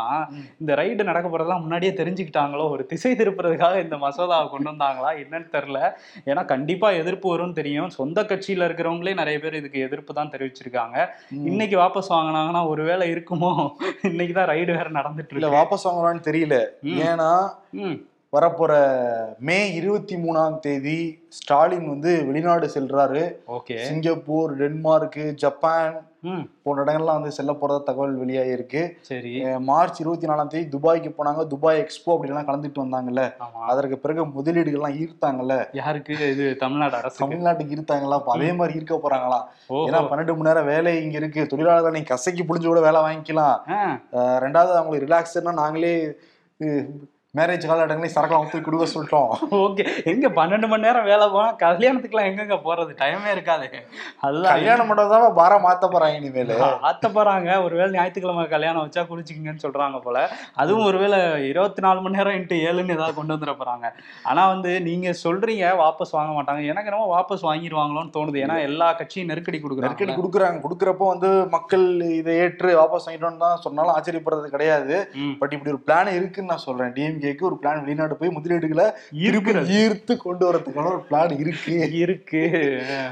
இந்த 0.62 0.72
ரைடு 0.76 1.10
நடக்க 1.10 1.28
போறதெல்லாம் 1.30 1.62
முன்னாடியே 1.62 1.94
தெரிஞ்சுக்கிட்டாங்களோ? 2.00 2.66
ஒரு 2.70 2.86
திசை 2.86 3.12
திருப்புறதுக்காக 3.16 3.82
இந்த 3.82 3.98
மசோதாவை 3.98 4.48
கொண்டு 4.50 4.70
வந்தாங்களா? 4.72 5.12
என்னன்னு 5.24 5.50
தெரியல. 5.56 5.82
ஏன்னா 6.28 6.44
கண்டிப்பா 6.46 6.90
எதிர்ப்பு 7.00 7.28
வரும்னு 7.34 7.54
தெரியும். 7.54 7.90
சொந்த 7.92 8.20
கட்சியில 8.24 8.68
இருக்கிறவங்களே 8.70 9.14
நிறைய 9.14 9.40
பேர் 9.40 9.60
இதுக்கு 9.60 9.80
எதிர்ப்பு 9.80 10.14
தான் 10.14 10.34
தெரிவிச்சிருக்காங்க. 10.34 10.98
இன்னைக்கு 11.50 11.78
வாபஸ் 11.78 12.14
வாங்கினாங்கன்னா 12.14 12.64
ஒருவேளை 12.68 13.08
இருக்குமோ? 13.10 13.54
இன்னைக்கு 14.12 14.34
தான் 14.34 14.50
ரைடு 14.50 14.72
வேற 14.78 14.88
நடந்துட்டு 14.92 15.36
இல்ல 15.38 15.50
வாபஸ் 15.56 15.88
வாங்குறான்னு 15.88 16.28
தெரியல. 16.30 16.56
ஏன்னா 17.06 17.32
வரப்போற 18.36 18.74
மே 19.48 19.56
இருபத்தி 19.78 20.16
மூணாம் 20.24 20.58
தேதி 20.66 20.98
ஸ்டாலின் 21.38 21.88
வந்து 21.94 22.12
வெளிநாடு 22.28 22.68
செல்றாரு. 22.74 23.24
ஓகே. 23.56 23.78
சிங்கப்பூர் 23.88 24.52
டென்மார்க் 24.60 25.24
ஜப்பான் 25.44 25.96
போன்ற 26.64 26.80
இடங்கள்லாம் 26.84 27.18
வந்து 27.20 27.36
செல்ல 27.38 27.52
போறதா 27.60 27.80
தகவல் 27.88 28.14
வெளியாகிருக்கு 28.22 28.82
சரி. 29.10 29.32
மார்ச் 29.70 30.00
இருபத்தி 30.04 30.30
நாலாம் 30.32 30.52
தேதி 30.54 30.66
துபாய்க்கு 30.76 31.12
போனாங்க. 31.18 31.48
துபாய் 31.54 31.82
எக்ஸ்போ 31.84 32.14
அப்படிலாம் 32.16 32.48
கலந்துட்டு 32.50 32.84
வந்தாங்கல்ல. 32.86 33.24
அதற்கு 33.72 33.98
பிறகு 34.06 34.28
முதலீடுகள்லாம் 34.38 34.98
ஈர்த்தாங்கல்ல. 35.04 35.56
யாருக்கு? 35.82 36.14
இது 36.36 36.48
தமிழ்நாடு 36.64 36.98
அரசு 37.02 37.24
தமிழ்நாட்டுக்கு 37.26 37.76
ஈர்த்தாங்களா? 37.78 38.24
அதே 38.38 38.52
மாதிரி 38.62 38.80
இருக்க 38.80 38.96
போறாங்களாம் 39.06 39.46
ஓ 39.74 39.86
ஏன்னா 39.90 40.02
பன்னெண்டு 40.12 40.36
மணி 40.38 40.50
நேரம் 40.52 40.72
வேலை 40.74 40.94
இங்க 41.04 41.18
இருக்கு. 41.24 41.44
தொழிலாளர்கள் 41.54 41.98
நீங்க 42.00 42.12
கசக்கி 42.16 42.44
புடிஞ்சு 42.44 42.74
கூட 42.74 42.84
வேலை 42.90 43.02
வாங்கிக்கலாம். 43.08 43.58
ரெண்டாவது 44.46 44.82
அவங்களுக்கு 44.82 45.08
ரிலாக்ஸ்னா 45.08 45.62
நாங்களே 45.64 45.96
மேரேஜ் 47.38 47.66
காலகட்டங்களையும் 47.70 48.14
சரக்கலாம் 48.14 48.48
தூக்கி 48.52 48.66
கொடுக்க 48.68 48.86
சொல்லிட்டோம். 48.92 49.32
ஓகே 49.66 49.84
எங்க 50.12 50.28
பன்னெண்டு 50.38 50.68
மணி 50.70 50.86
நேரம் 50.86 51.08
வேலை 51.10 51.26
போனா 51.34 51.50
கல்யாணத்துக்குலாம் 51.64 52.30
எங்கெங்க 52.30 52.56
போறது? 52.64 52.92
டைமே 53.02 53.30
இருக்காது. 53.34 53.68
அதுதான் 54.26 54.56
கல்யாணம் 54.56 54.88
மட்டும் 54.92 55.36
பாரம் 55.40 55.64
மாத்த 55.66 55.88
போறாங்க 55.96 56.16
இனிமேல். 56.20 56.54
ஆத்த 56.90 57.10
போறாங்க. 57.18 57.50
ஒருவேளை 57.66 57.90
ஞாயிற்றுக்கிழமை 57.98 58.46
கல்யாணம் 58.54 58.86
வச்சா 58.86 59.04
குளிச்சுக்கிங்கன்னு 59.12 59.64
சொல்றாங்க 59.66 60.00
போல. 60.06 60.24
அதுவும் 60.64 60.88
ஒருவேளை 60.90 61.20
இருபத்தி 61.52 61.84
நாலு 61.86 62.02
மணி 62.06 62.20
நேரம் 62.20 62.38
இன்ட்டு 62.40 62.60
ஏழுன்னு 62.70 62.96
ஏதாவது 62.98 63.16
கொண்டு 63.20 63.36
வந்துட 63.36 63.56
போறாங்க. 63.62 63.92
ஆனா 64.32 64.46
வந்து 64.54 64.72
நீங்க 64.88 65.14
சொல்றீங்க 65.24 65.76
வாபஸ் 65.84 66.16
வாங்க 66.18 66.34
மாட்டாங்க. 66.40 66.64
எனக்கு 66.72 66.92
என்னமோ 66.92 67.12
வாபஸ் 67.14 67.46
வாங்கிடுவாங்களோன்னு 67.50 68.14
தோணுது. 68.18 68.42
ஏன்னா 68.48 68.58
எல்லா 68.70 68.90
கட்சியும் 69.04 69.32
நெருக்கடி 69.34 69.58
நெருக்கடி 69.60 69.64
கொடுக்குறாங்க. 69.68 70.20
கொடுக்குறாங்க 70.24 70.64
கொடுக்குறப்போ 70.66 71.12
வந்து 71.14 71.32
மக்கள் 71.56 71.88
இதை 72.20 72.40
ஏற்று 72.48 72.74
வாபஸ் 72.82 73.08
வாங்கிட்டோம்னு 73.10 73.44
தான் 73.46 73.64
சொன்னாலும் 73.68 73.96
ஆச்சரியப்படுறது 73.98 74.54
கிடையாது. 74.58 74.98
பட் 75.44 75.56
இப்படி 75.58 75.74
ஒரு 75.76 75.84
பிளான் 75.88 76.14
இருக்குன்னு 76.18 76.54
நான் 76.56 76.68
சொல்றேன். 76.68 77.18
டிஎம்கேக்கு 77.20 77.42
ஒரு 77.42 77.58
பிளான் 77.62 77.80
வெளிநாடு 77.80 78.16
போய் 78.16 78.36
முதலீடுகளை 78.36 78.86
ஈர்த்து 79.78 80.18
கொண்டு 80.18 80.54
வரதுக்கான 80.54 80.86
ஒரு 80.86 81.04
பிளான் 81.12 81.40
இருக்கு. 81.40 81.92
இருக்கு. 81.92 82.42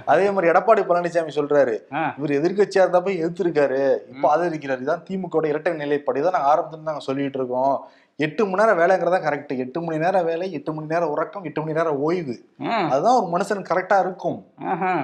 அதே 0.06 0.32
மாதிரி 0.32 0.52
எடப்பாடி 0.52 0.84
பழனிசாமி 0.90 1.32
சொல்றாரு. 1.40 1.76
இவர் 2.18 2.36
எதிர்க்கட்சியா 2.40 2.84
இருந்தா 2.84 3.00
போய் 3.00 3.24
எதிர்த்திருக்காரு. 3.26 3.82
இப்ப 4.16 4.26
ஆதரிக்கிறாரு 4.36 4.84
இதான் 4.86 5.06
திமுக 5.10 5.46
இரட்டை 5.48 5.74
நிலைப்பாடு. 5.74 6.22
தான் 6.22 6.36
நாங்க 6.38 6.52
ஆரம்பத்துல 6.54 6.88
நாங்க 6.90 7.00
சொல்லிட்டு 7.00 7.40
இருக்கோம். 7.40 7.88
எட்டு 8.26 8.42
மணி 8.46 8.60
நேரம் 8.60 8.80
வேலைங்கிறதா 8.80 9.18
கரெக்ட் 9.26 9.52
எட்டு 9.64 9.80
மணி 9.86 9.98
நேரம் 10.04 10.28
வேலை 10.30 10.46
எட்டு 10.58 10.72
மணி 10.76 10.88
நேரம் 10.94 11.12
உறக்கம் 11.16 11.44
எட்டு 11.48 11.62
மணி 11.62 11.78
நேரம் 11.80 12.00
ஓய்வு. 12.06 12.36
அதுதான் 12.92 13.18
ஒரு 13.20 13.28
மனுஷன் 13.34 13.62
கரெக்டா 13.70 13.98
இருக்கும். 14.04 14.40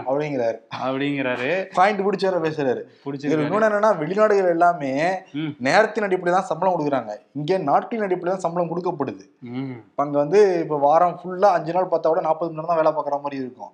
அப்படிங்கிறாரு. 0.07 0.57
அப்படிங்கிறாரு. 0.85 1.49
பாயிண்ட் 1.77 2.01
பிடிச்ச 2.07 2.25
வேற 2.29 2.39
பேசுறாரு 2.47 2.81
பிடிச்சிருக்கு 3.03 3.45
இன்னொன்னு 3.47 3.69
என்னன்னா 3.69 3.91
வெளிநாடுகள் 4.01 4.53
எல்லாமே. 4.55 4.91
நேரத்தின் 5.69 6.07
அடிப்படையில் 6.07 6.39
தான் 6.39 6.49
சம்பளம் 6.51 6.75
கொடுக்குறாங்க. 6.75 7.13
இங்க 7.41 7.61
நாட்டின் 7.69 8.05
அடிப்படையில் 8.07 8.35
தான் 8.35 8.45
சம்பளம் 8.47 8.71
கொடுக்கப்படுது. 8.73 9.23
அங்க 10.05 10.17
வந்து 10.23 10.41
இப்ப 10.65 10.81
வாரம் 10.87 11.17
ஃபுல்லா 11.21 11.51
அஞ்சு 11.59 11.77
நாள் 11.77 11.91
பார்த்தா 11.93 12.13
கூட 12.15 12.25
நாற்பது 12.29 12.51
மணி 12.51 12.59
நேரம் 12.59 12.73
தான் 12.73 12.81
வேலை 12.83 12.93
பார்க்குற 12.97 13.21
மாதிரி 13.27 13.41
இருக்கும். 13.43 13.73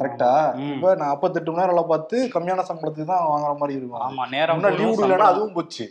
கரெக்டா. 0.00 0.28
இப்ப 0.74 0.94
நாற்பத்தெட்டு 1.02 1.50
மணி 1.52 1.62
நேரம் 1.62 1.88
பார்த்து 1.90 2.16
கம்மியான 2.34 2.62
சம்பளத்துக்கு 2.68 3.08
தான் 3.10 3.26
வாங்குற 3.30 3.50
மாதிரி 3.60 3.74
இருக்கும். 3.78 4.04
ஆமா 4.06 4.22
நேரம் 4.34 4.62
லீவு 4.78 5.02
இல்லைன்னா. 5.04 5.26
அதுவும் 5.32 5.52
போச்சு. 5.56 5.84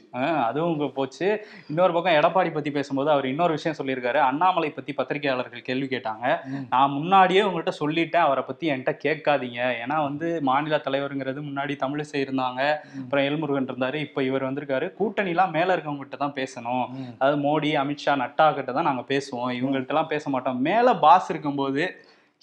அதுவும் 0.48 0.96
போச்சு. 0.96 1.28
இன்னொரு 1.72 1.94
பக்கம் 1.96 2.18
எடப்பாடி 2.20 2.50
பத்தி 2.56 2.72
பேசும்போது 2.78 3.10
அவர் 3.16 3.28
இன்னொரு 3.32 3.56
விஷயம் 3.58 3.78
சொல்லியிருக்காரு. 3.80 4.20
அண்ணாமலை 4.30 4.70
பத்தி 4.78 4.94
பத்திரிகையாளர்கள் 5.00 5.68
கேள்வி 5.70 5.88
கேட்டாங்க. 5.94 6.26
நான் 6.74 6.96
முன்னாடியே 6.98 7.44
உங்கள்கிட்ட 7.48 7.74
சொல்லிட்டேன். 7.82 8.26
அவரை 8.30 8.44
பத்தி 8.50 8.72
என்கிட்ட 8.74 8.96
கேட்காதீங்க. 9.06 9.62
ஏன்னா 9.84 9.98
வந்து 10.08 10.30
மாநில 10.50 10.82
தலைவருங்கிறது 10.88 11.42
முன்னாடி 11.50 11.76
தமிழிசை 11.86 12.20
இருந்தாங்க. 12.26 12.62
அப்புறம் 13.04 13.28
எல்முருகன் 13.30 13.70
இருந்தாரு. 13.72 14.00
இப்ப 14.08 14.24
இவர் 14.30 14.48
வந்திருக்காரு. 14.50 14.90
கூட்டணிலாம் 15.00 15.56
மேல 15.58 15.76
இருக்கவங்ககிட்ட 15.78 16.20
தான் 16.26 16.38
பேசணும். 16.42 16.86
அதாவது 17.20 17.40
மோடி 17.48 17.72
அமித்ஷா 17.84 18.16
நட்டா 18.24 18.48
கிட்ட 18.60 18.72
தான் 18.80 18.90
நாங்க 18.92 19.06
பேசுவோம். 19.14 19.52
இவங்கள்ட்ட 19.60 19.96
எல்லாம் 19.96 20.14
பேச 20.16 20.30
மாட்டோம். 20.30 20.62
மேல 20.70 20.96
பாஸ் 21.06 21.30
இருக்கும்போது 21.34 21.84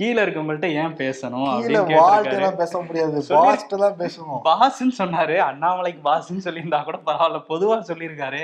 கீழே 0.00 0.22
இருக்கவங்கள்ட்ட 0.22 0.66
ஏன் 0.80 0.92
பேசணும் 0.98 1.46
அப்படின்னு 1.52 2.56
பேச 2.56 2.80
முடியாது. 2.80 3.22
தான் 3.26 3.96
பேசணும். 4.02 4.42
பாஸ்ன்னு 4.44 4.92
சொன்னாரு. 4.98 5.36
அண்ணாமலைக்கு 5.46 6.00
பாஸ்ன்னு 6.04 6.44
சொல்லியிருந்தா 6.44 6.80
கூட 6.84 6.98
பரவாயில்ல 7.06 7.40
பொதுவா 7.48 7.76
சொல்லியிருக்காரு. 7.88 8.42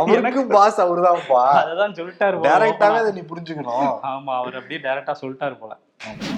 அவருக்கும் 0.00 0.52
பாஸ் 0.56 0.80
அவருதான்ப்பா. 0.80 1.44
அததான் 1.60 1.96
சொல்லிட்டாரு 2.00 2.36
டைரக்டாவே. 2.48 2.98
அதை 3.02 3.12
நீ 3.12 3.22
புரிஞ்சுக்கணும். 3.32 3.88
ஆமா 4.12 4.34
அவர் 4.40 4.58
அப்படியே 4.60 4.80
டைரக்டா 4.80 5.14
சொல்லிட்டாரு 5.22 5.58
போல. 5.58 5.72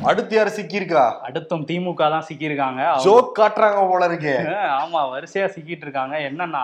அடுத்து 0.08 0.34
யார் 0.36 0.50
சிக்கியிருக்கா? 0.56 1.02
அடுத்தும் 1.26 1.64
திமுக 1.68 2.08
தான் 2.14 2.24
சிக்கியிருக்காங்க 2.26 2.80
ஜோக் 3.04 3.30
காட்டுறாங்க 3.38 3.80
போல 3.90 4.08
இருக்கே. 4.10 4.34
ஆமா 4.78 5.00
வரிசையா 5.12 5.46
சிக்கிட்டு 5.54 5.84
இருக்காங்க 5.86 6.14
என்னன்னா. 6.28 6.62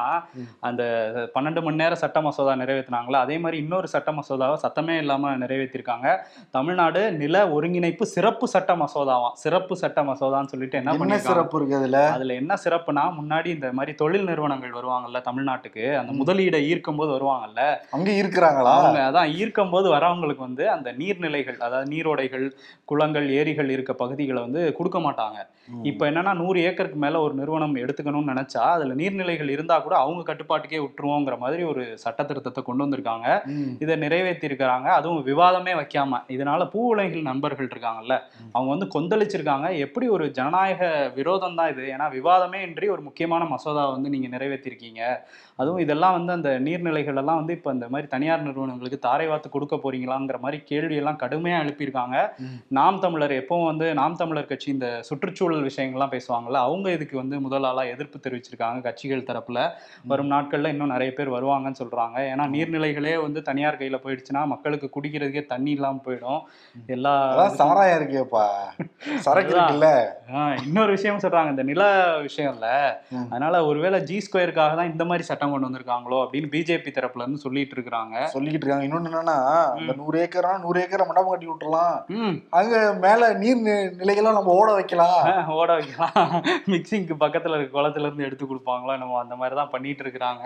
அந்த 0.69 0.83
பன்னெண்டு 1.35 1.61
மணி 1.63 1.81
நேரம் 1.83 2.03
சட்ட 2.03 2.21
மசோதா 2.21 2.55
நிறைவேற்றினாங்களா 2.63 3.23
அதே 3.27 3.37
மாதிரி 3.39 3.59
இன்னொரு 3.63 3.89
சட்ட 3.95 4.13
மசோதாவை 4.13 4.57
சத்தமே 4.65 4.97
இல்லாம 5.03 5.33
நிறைவேற்றிருக்காங்க 5.43 6.07
தமிழ்நாடு 6.51 7.03
நில 7.23 7.37
ஒருங்கிணைப்பு 7.57 8.07
சிறப்பு 8.15 8.49
சட்ட 8.55 8.75
மசோதாவாம். 8.83 9.35
சிறப்பு 9.43 9.75
சட்ட 9.77 10.01
மசோதான்னு 10.03 10.53
சொல்லிட்டு 10.53 10.81
என்ன 10.81 10.95
பண்ணிருக்காங்க 10.95 11.33
சிறப்பு 11.33 11.59
இருக்கு 11.59 11.79
அதுல? 11.81 12.01
அதுல 12.17 12.35
என்ன 12.43 12.59
சிறப்புனா 12.65 13.05
முன்னாடி 13.19 13.51
இந்த 13.57 13.71
மாதிரி 13.73 13.95
தொழில் 13.95 14.29
நிறுவனங்கள் 14.31 14.77
வருவாங்கல்ல 14.79 15.23
தமிழ்நாட்டுக்கு 15.29 15.85
அந்த 16.01 16.13
முதலீடை 16.21 16.61
ஈர்க்கும் 16.71 17.01
போது 17.01 17.11
வருவாங்கல்ல. 17.17 17.63
அங்க 17.97 18.11
இருக்கிறாங்களா 18.21 18.75
அவங்க 18.79 19.01
அதான் 19.09 19.33
ஈர்க்கும் 19.41 19.73
போது 19.73 19.89
வரவங்களுக்கு 19.97 20.47
வந்து 20.49 20.65
அந்த 20.71 20.89
நீர்நிலைகள் 21.01 21.59
அதாவது 21.61 21.89
நீரோடைகள் 21.93 22.47
குளங்கள் 22.91 23.27
ஏரிகள் 23.41 23.73
இருக்க 23.75 23.93
பகுதிகளை 24.03 24.41
வந்து 24.47 24.61
கொடுக்க 24.79 24.99
மாட்டாங்க. 25.07 25.39
இப்போ 25.91 26.05
என்னன்னா 26.11 26.33
நூறு 26.43 26.59
ஏக்கருக்கு 26.69 26.99
மேல 27.05 27.21
ஒரு 27.27 27.35
நிறுவனம் 27.41 27.77
எடுத்துக்கணும்னு 27.83 28.33
நினைச்சா 28.33 28.63
அதுல 28.77 28.95
நீர்நிலைகள் 29.01 29.53
இருந்தா 29.55 29.77
கூட 29.87 29.95
அவங்க 30.05 30.23
கட்டுப்பாட்டுக்கே 30.31 30.81
விட்டுருவோங்கிற 30.85 31.37
மாதிரி 31.45 31.63
ஒரு 31.73 31.83
சட்ட 32.05 32.21
திருத்தத்தை 32.31 32.63
கொண்டு 32.69 32.85
வந்திருக்காங்க. 32.85 33.27
இதை 33.85 33.97
நிறைவேற்றி 34.05 34.49
இருக்கிறாங்க 34.51 34.89
அதுவும் 34.99 35.23
விவாதமே 35.31 35.75
வைக்காம. 35.81 36.21
இதனால 36.37 36.69
பூ 36.75 36.81
உலகில் 36.95 37.29
நண்பர்கள் 37.31 37.71
இருக்காங்கல்ல 37.73 38.17
அவங்க 38.55 38.69
வந்து 38.75 38.89
கொந்தளிச்சிருக்காங்க. 38.97 39.67
எப்படி 39.87 40.09
ஒரு 40.17 40.27
ஜனநாயக 40.39 40.83
விரோதம் 41.19 41.59
தான் 41.61 41.71
இது? 41.75 41.85
ஏன்னா 41.95 42.09
விவாதமே 42.19 42.61
இன்றி 42.69 42.89
ஒரு 42.97 43.05
முக்கியமான 43.09 43.43
மசோதா 43.55 43.85
வந்து 43.95 44.15
நீங்க 44.17 44.29
நிறைவேற்றிருக்கீங்க. 44.37 45.03
அதுவும் 45.61 45.83
இதெல்லாம் 45.85 46.15
வந்து 46.17 46.33
அந்த 46.37 46.51
நீர்நிலைகள் 46.67 47.19
எல்லாம் 47.23 47.39
வந்து 47.41 47.55
இப்போ 47.57 47.71
இந்த 47.77 47.87
மாதிரி 47.93 48.07
தனியார் 48.13 48.45
நிறுவனங்களுக்கு 48.47 48.99
தாரை 49.07 49.27
வாத்து 49.31 49.49
கொடுக்க 49.55 49.77
போறீங்களாங்கிற 49.83 50.37
மாதிரி 50.45 50.59
கேள்வி 50.71 50.97
எல்லாம் 51.01 51.19
கடுமையா 51.23 51.57
எழுப்பியிருக்காங்க. 51.65 52.17
நாம் 52.81 52.99
தமிழர் 52.99 53.33
எப்பவும் 53.33 53.65
வந்து 53.65 53.87
நாம் 53.95 54.17
தமிழர் 54.17 54.49
கட்சி 54.51 54.69
இந்த 54.71 54.89
சுற்றுச்சூழல் 55.09 55.65
விஷயங்கள்லாம் 55.69 56.13
பேசுவாங்கல்ல 56.15 56.59
அவங்க 56.67 56.89
இதுக்கு 56.97 57.17
வந்து 57.17 57.37
முதல் 57.41 57.67
ஆளா 57.71 57.83
எதிர்ப்பு 57.93 58.19
தெரிவிச்சிருக்காங்க 58.25 58.81
கட்சிகள் 58.87 59.27
தரப்புல? 59.31 59.61
வரும் 60.11 60.31
நாட்கள்ல 60.31 60.73
இன்னும் 60.75 60.93
நிறைய 60.95 61.11
பேர் 61.13 61.33
வருவாங்கன்னு 61.35 61.81
சொல்றாங்க. 61.83 62.17
ஏன்னா 62.33 62.45
நீர்நிலைகளே 62.55 63.15
வந்து 63.23 63.41
தனியார் 63.49 63.79
கையில 63.81 63.99
போயிடுச்சுன்னா 64.05 64.43
மக்களுக்கு 64.53 64.89
குடிக்கிறதுக்கே 64.97 65.43
தண்ணி 65.53 65.71
இல்லாம 65.71 66.01
போயிடும். 66.07 66.41
எல்லா 66.97 67.15
சாராயம் 67.61 67.99
இருக்கேப்பா. 68.01 68.45
சரக்கு 69.27 69.53
இருக்குல்ல. 69.55 69.89
இன்னொரு 70.67 70.93
விஷயம் 70.97 71.23
சொல்றாங்க 71.25 71.53
இந்த 71.55 71.67
நில 71.71 71.83
விஷயம்ல. 72.29 72.69
அதனால 73.33 73.65
ஒருவேளை 73.71 74.01
ஜி 74.11 74.19
ஸ்கொயருக்காக 74.27 74.75
தான் 74.81 74.93
இந்த 74.93 75.05
மாதிரி 75.11 75.27
சட்டம் 75.31 75.55
கொண்டு 75.55 75.69
வந்திருக்காங்களோ 75.69 76.21
அப்படின்னு 76.25 76.53
பிஜேபி 76.55 76.93
தரப்புல 76.99 77.25
இருந்து 77.25 77.45
சொல்லிட்டு 77.47 77.77
இருக்கிறாங்க. 77.77 78.17
சொல்லிக்கிட்டு 78.37 78.67
இருக்காங்க. 78.67 78.89
இன்னொன்னு 78.89 79.13
என்னன்னா 79.13 79.39
இந்த 79.83 79.95
நூறு 80.03 80.17
ஏக்கரா 80.25 80.55
நூறு 80.65 80.79
ஏக்கரை 80.85 81.07
மண்டபம் 81.11 81.33
கட்டி 81.33 81.51
விட்டுறலாம். 81.51 81.95
ம். 82.21 82.35
அங்க 82.61 82.77
மேல 83.05 83.33
நீர் 83.43 83.61
நிலைகளும் 84.01 84.37
நம்ம 84.39 84.55
ஓட 84.61 84.69
வைக்கலாம். 84.79 85.21
ஓட 85.61 85.71
வைக்கலாம். 85.79 86.31
மிக்சிங்க்கு 86.73 87.17
பக்கத்துல 87.25 87.57
இருக்க 87.57 87.79
குளத்துல 87.79 88.09
இருந்து 88.09 88.27
எடுத்து 88.29 88.45
கொடுப்பாங்களோ 88.51 88.97
நம்ம 89.03 89.19
அந்த 89.25 89.37
மாதிரி 89.41 89.59
தான் 89.61 89.73
பண்ணிட்டு 89.75 90.05
இருக்கிறாங்க. 90.05 90.45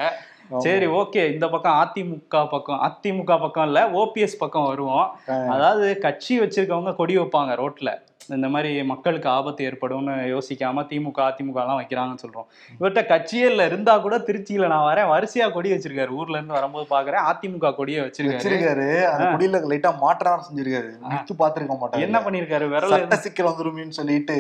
சரி 0.65 0.87
ஓகே 1.01 1.23
இந்த 1.35 1.47
பக்கம் 1.53 1.79
அதிமுக 1.83 2.41
பக்கம் 2.55 2.81
அதிமுக 2.87 3.35
பக்கம் 3.45 3.67
இல்ல 3.69 3.81
ஓபிஎஸ் 4.01 4.43
பக்கம் 4.43 4.69
வருவோம். 4.71 5.07
அதாவது 5.55 5.87
கட்சி 6.07 6.35
வச்சிருக்கவங்க 6.41 6.93
கொடி 7.01 7.17
வைப்பாங்க 7.19 7.55
ரோட்ல. 7.63 7.93
இந்த 8.37 8.49
மாதிரி 8.49 8.83
மக்களுக்கு 8.83 9.29
ஆபத்து 9.29 9.65
ஏற்படும்னு 9.69 10.13
யோசிக்காம 10.33 10.85
திமுக 10.91 11.21
அதிமுக 11.31 11.59
எல்லாம் 11.63 11.79
வைக்கிறாங்கன்னு 11.81 12.23
சொல்றோம். 12.25 12.47
இவர்கிட்ட 12.79 13.03
கட்சியே 13.11 13.47
இல்ல 13.51 13.65
இருந்தா 13.71 13.95
கூட 14.05 14.17
திருச்சியில 14.29 14.69
நான் 14.73 14.87
வரேன். 14.91 15.09
வரிசையா 15.13 15.47
கொடி 15.57 15.73
வச்சிருக்காரு. 15.73 16.11
ஊர்ல 16.19 16.39
இருந்து 16.39 16.57
வரும்போது 16.59 16.87
பாக்குறேன். 16.93 17.25
அதிமுக 17.31 17.73
கொடியை 17.79 18.01
வச்சிருக்காரு. 18.05 18.41
வச்சிருக்காரு. 18.41 18.87
அந்த 19.11 19.25
குடியில 19.35 19.61
லைட்டா 19.73 19.91
மாற்றம் 20.05 20.45
செஞ்சிருக்காரு. 20.47 20.91
வித்து 21.13 21.35
பாத்துருக்க 21.43 21.77
மாட்டாங்க 21.83 22.07
என்ன 22.07 22.21
பண்ணிருக்காரு? 22.27 22.69
விரல 22.75 22.95
சட்ட 22.95 23.19
சிக்கல் 23.27 23.49
வந்துருமேன்னு 23.51 23.99
சொல்லிட்டு 23.99 24.37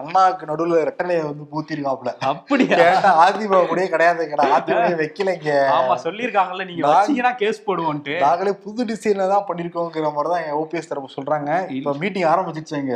அண்ணாக்கு 0.00 0.50
நடுவுல 0.52 0.82
ரெட்டலைய 0.90 1.20
வந்து 1.30 1.46
பூத்திருக்காப்ல 1.52 2.12
அப்படியா? 2.32 2.76
கேட்டா 2.82 3.12
அதிமுக 3.26 3.62
கூடயே 3.70 3.88
கிடையாது 3.94 4.28
கடா 4.32 4.48
அதிமுக 4.58 4.98
வைக்கலைங்க. 5.02 5.54
ஆமா 5.78 5.96
சொல்லிருக்காங்கல்ல 6.06 6.68
நீங்க 6.72 6.84
வச்சீங்கன்னா 6.88 7.34
கேஸ் 7.44 7.64
போடுவோன்ட்டு. 7.68 8.16
நாங்களே 8.26 8.54
புது 8.66 8.88
டிசைன்ல 8.92 9.30
தான் 9.34 9.46
பண்ணிருக்கோங்கிற 9.50 10.12
மாதிரி 10.18 10.34
தான் 10.34 10.58
ஓபிஎஸ் 10.62 10.92
தரப்பு 10.92 11.16
சொல்றாங்க. 11.16 11.50
இப்ப 11.78 11.96
மீட்டிங் 12.02 12.28
ஆரம்பிச்சிருச்சாங்க 12.34 12.94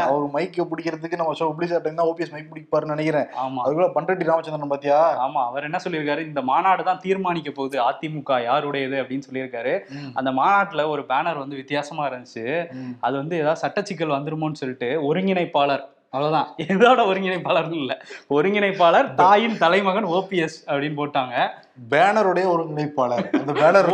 அவர் 0.00 0.24
மைக்க 0.32 0.66
பிடிக்கிறதுக்கு 0.70 1.16
நம்ம 1.16 1.32
ஷோ 1.38 1.54
பிடிச்ச 1.58 1.80
டைம் 1.82 1.94
தான் 1.94 2.06
ஓபிஎஸ் 2.06 2.32
மைக் 2.32 2.50
பிடிப்பாருன்னு 2.54 2.94
நினைக்கிறேன். 2.94 3.24
ஆமா. 3.24 3.60
அதுக்குள்ள 3.64 3.86
பண்ரெட்டி 3.94 4.24
ராமச்சந்திரன் 4.24 4.68
பாத்தியா? 4.68 5.28
ஆமா 5.28 5.46
அவர் 5.46 5.62
என்ன 5.62 5.78
சொல்லியிருக்காரு? 5.84 6.18
இந்த 6.18 6.42
மாநாடு 6.42 6.84
தான் 6.84 6.98
தீர்மானிக்க 6.98 7.50
போகுது. 7.50 7.82
அதிமுக 7.82 8.42
யாருடையது 8.42 9.02
அப்படின்னு 9.02 9.22
சொல்லியிருக்காரு. 9.32 9.80
அந்த 10.14 10.30
மாநாட்டுல 10.30 10.88
ஒரு 10.88 11.02
பேனர் 11.02 11.38
வந்து 11.38 11.56
வித்தியாசமா 11.56 12.08
இருந்துச்சு. 12.08 12.66
அது 13.00 13.16
வந்து 13.16 13.38
ஏதாவது 13.38 13.68
சட்டச்சிக்கல் 13.68 14.16
வந்துருமோன்னு 14.18 14.52
சொல்லிட்டு 14.52 15.14
ஒருங்கிணைப்பாளர் 15.14 15.84
அவ்வளவுதான். 16.10 16.48
எதோட 16.58 17.00
ஒருங்கிணைப்பாளர் 17.06 17.72
இல்ல. 17.72 18.02
ஒருங்கிணைப்பாளர் 18.30 19.14
தாயின் 19.14 19.58
தலைமகன் 19.58 20.06
ஓபிஎஸ் 20.06 20.58
அப்படின்னு 20.66 21.00
போட்டாங்க. 21.00 21.48
பேனருடைய 21.90 22.46
ஒருங்கிணைப்பாளர் 22.54 23.28
அந்த 23.30 23.52
பேனர் 23.52 23.90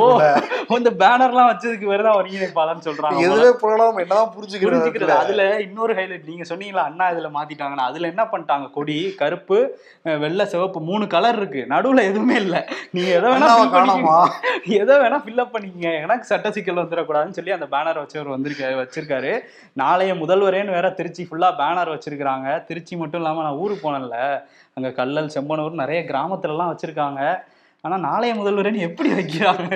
இந்த 0.69 0.91
பேனர்லாம் 0.91 1.49
வச்சதுக்கு 1.51 1.91
வேறதான் 1.91 2.19
ஒருங்கிணைப்பாளர்னு 2.21 2.85
சொல்றாங்க. 2.85 3.19
எதுவே 3.19 3.77
நம்ம 3.77 4.01
என்னதான் 4.01 4.35
புரிஞ்சுக்கிறது 4.37 5.09
அதுல? 5.09 5.61
இன்னொரு 5.61 5.95
ஹைலைட் 5.95 6.27
நீங்க 6.27 6.45
சொன்னீங்களா 6.55 6.85
அண்ணா 6.89 7.11
இதுல 7.11 7.31
மாத்திட்டாங்கன்னா. 7.35 7.87
அதுல 7.91 8.07
என்ன 8.07 8.25
பண்ணிட்டாங்க? 8.25 8.71
கொடி 8.71 9.15
கருப்பு 9.17 9.79
வெள்ளை 10.03 10.47
சிவப்பு 10.47 10.81
மூணு 10.81 11.07
கலர் 11.07 11.37
இருக்கு. 11.37 11.67
நடுவுல 11.69 12.03
எதுவுமே 12.03 12.35
இல்ல. 12.35 12.69
நீங்க 12.91 13.11
எதை 13.11 13.33
வேணா. 13.33 13.51
காணோமா? 13.77 14.29
எதை 14.69 14.97
வேணா 14.97 15.21
ஃபில்அப் 15.27 15.55
பண்ணிக்கங்க. 15.55 16.01
எனக்கு 16.03 16.25
சட்ட 16.25 16.51
சிக்கல் 16.51 16.77
வந்துடக்கூடாதுன்னு 16.77 17.31
சொல்லி 17.31 17.51
அந்த 17.51 17.67
பேனர் 17.71 18.03
வச்சவர் 18.03 18.35
வந்திருக்காரு 18.37 18.87
வச்சிருக்காரு. 18.87 19.41
நாளைய 19.73 20.15
முதல்வரேன்னு 20.15 20.71
வேற 20.71 20.91
திருச்சி 20.91 21.29
ஃபுல்லா 21.31 21.51
பேனர் 21.63 21.99
வச்சிருக்காங்க 21.99 22.65
திருச்சி 22.65 22.97
மட்டும் 22.97 23.21
இல்லாம 23.21 23.43
நான் 23.43 23.53
ஊருக்கு 23.53 23.93
போனேன்ல. 23.93 24.43
அங்க 24.75 24.91
கல்லல் 24.91 25.31
செம்பனூர் 25.35 25.71
நிறைய 25.71 26.03
கிராமத்துல 26.03 26.49
எல்லாம் 26.49 26.77
வச்சிருக்காங்க. 26.77 27.45
ஆனா 27.85 27.97
நாளைய 27.97 28.35
முதல்வரேன்னு 28.35 28.85
எப்படி 28.87 29.11
வைக்கிறாங்க? 29.13 29.69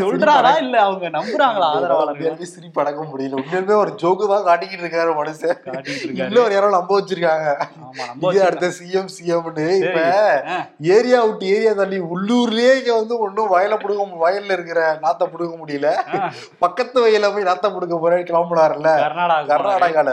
சொல்றாரா 0.00 0.50
இல்ல 0.58 0.80
அவங்க 0.80 1.06
நம்புறாங்களா 1.08 1.68
ஆதரவாளர்கள்? 1.76 2.50
சிரிப்பு 2.52 2.80
அடக்க 2.82 3.04
முடியல. 3.04 3.38
உண்மையிலுமே 3.40 3.76
ஒரு 3.76 3.92
ஜோக்கு 4.02 4.28
தான் 4.28 4.44
காட்டிக்கிட்டு 4.48 4.84
இருக்காரு 4.84 5.12
மனுஷன். 5.20 5.54
இருக்காரு. 6.04 6.28
இன்னொரு 6.30 6.54
யாரோ 6.54 6.68
நம்ப 6.70 7.00
வச்சிருக்காங்க. 7.00 7.48
அடுத்த 8.48 8.70
சிஎம் 8.78 9.10
சிஎம்னு 9.16 9.66
இப்ப. 9.82 10.00
ஏரியா 10.96 11.22
விட்டு 11.24 11.46
ஏரியா 11.46 11.72
தள்ளி 11.72 12.00
உள்ளூர்லயே 12.14 12.74
இங்க 12.80 12.92
வந்து 12.94 13.16
ஒண்ணும் 13.18 13.52
வயல 13.54 13.78
புடுங்க 13.84 14.22
வயல்ல 14.24 14.52
இருக்கிற 14.58 14.98
நாத்த 15.06 15.30
புடுங்க 15.34 15.56
முடியல. 15.62 15.88
பக்கத்து 16.58 16.98
வயல 17.06 17.32
போய் 17.34 17.50
நாத்த 17.50 17.72
புடுங்க 17.76 17.98
போறேன் 18.00 18.28
கிளம்புனாருல்ல. 18.32 18.90
கர்நாடகா 19.04 19.50
கர்நாடகால. 19.54 20.10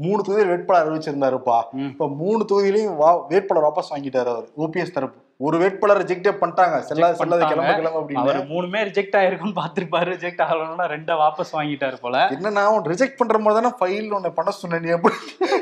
மூணு 0.00 0.22
தொகுதியில் 0.22 0.50
வேட்பாளர் 0.50 0.88
அறிவிச்சிருந்தாருப்பா. 0.88 1.56
இப்ப 1.86 2.08
மூணு 2.08 2.44
தொகுதியிலையும் 2.50 2.96
வா 2.96 3.26
வேட்பாளர் 3.28 3.64
வாபஸ் 3.66 3.92
வாங்கிட்டாரு 3.94 4.30
அவர் 4.34 4.44
ஓபிஎஸ் 4.58 4.94
தரப்பு. 4.96 5.18
ஒரு 5.46 5.58
வேட்பாளர் 5.58 6.04
ரிஜெக்டே 6.04 6.32
பண்ணிட்டாங்க. 6.40 6.76
செல்லாத 6.88 7.16
செல்லாத 7.20 7.42
கிளம்ப. 7.48 7.74
கிளம்ப 7.74 7.98
அப்படின்னு. 8.00 8.22
அவர் 8.22 8.38
மூணுமே 8.46 8.80
ரிஜெக்ட் 8.88 9.16
ஆயிருக்கும்னு 9.20 9.58
பாத்திருப்பாரு 9.58 10.08
ரிஜெக்ட் 10.14 10.42
ஆகலன்னா 10.44 10.86
ரெண்ட 10.94 11.10
வாபஸ் 11.22 11.52
வாங்கிட்டாரு 11.52 11.98
போல. 12.00 12.28
என்னன்னா 12.30 12.64
அவன் 12.70 12.82
ரிஜெக்ட் 12.82 13.16
பண்ற 13.16 13.38
மாதிரி 13.38 13.58
தானே 13.58 13.72
ஃபைல் 13.80 14.14
ஒன்னு 14.14 14.32
பண்ண 14.32 14.50
சொன்ன 14.50 14.78
நீ 14.78 14.88
எப்படி 14.88 15.14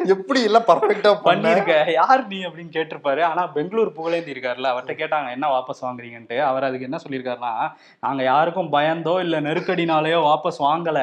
எப்படி 0.04 0.42
எல்லாம் 0.42 0.68
பர்ஃபெக்டா 0.70 1.16
பண்ணி? 1.22 1.48
பண்ணிருக்க. 1.48 1.92
யார் 1.92 2.26
நீ 2.26 2.44
அப்படின்னு 2.44 2.76
கேட்டிருப்பாரு. 2.78 3.22
ஆனா 3.22 3.46
பெங்களூர் 3.46 3.96
புகழேந்தி 3.98 4.34
இருக்காருல்ல 4.36 4.72
அவர்ட்ட 4.74 4.94
கேட்டாங்க 5.02 5.30
என்ன 5.30 5.48
வாபஸ் 5.48 5.84
வாங்குறீங்கன்ட்டு? 5.86 6.38
அவர் 6.40 6.64
அதுக்கு 6.64 6.88
என்ன 6.90 7.00
சொல்லியிருக்காருன்னா 7.08 7.54
நாங்க 8.00 8.22
யாருக்கும் 8.22 8.72
பயந்தோ 8.72 9.20
இல்ல 9.20 9.40
நெருக்கடினாலேயோ 9.40 10.20
வாபஸ் 10.30 10.66
வாங்கல. 10.68 11.00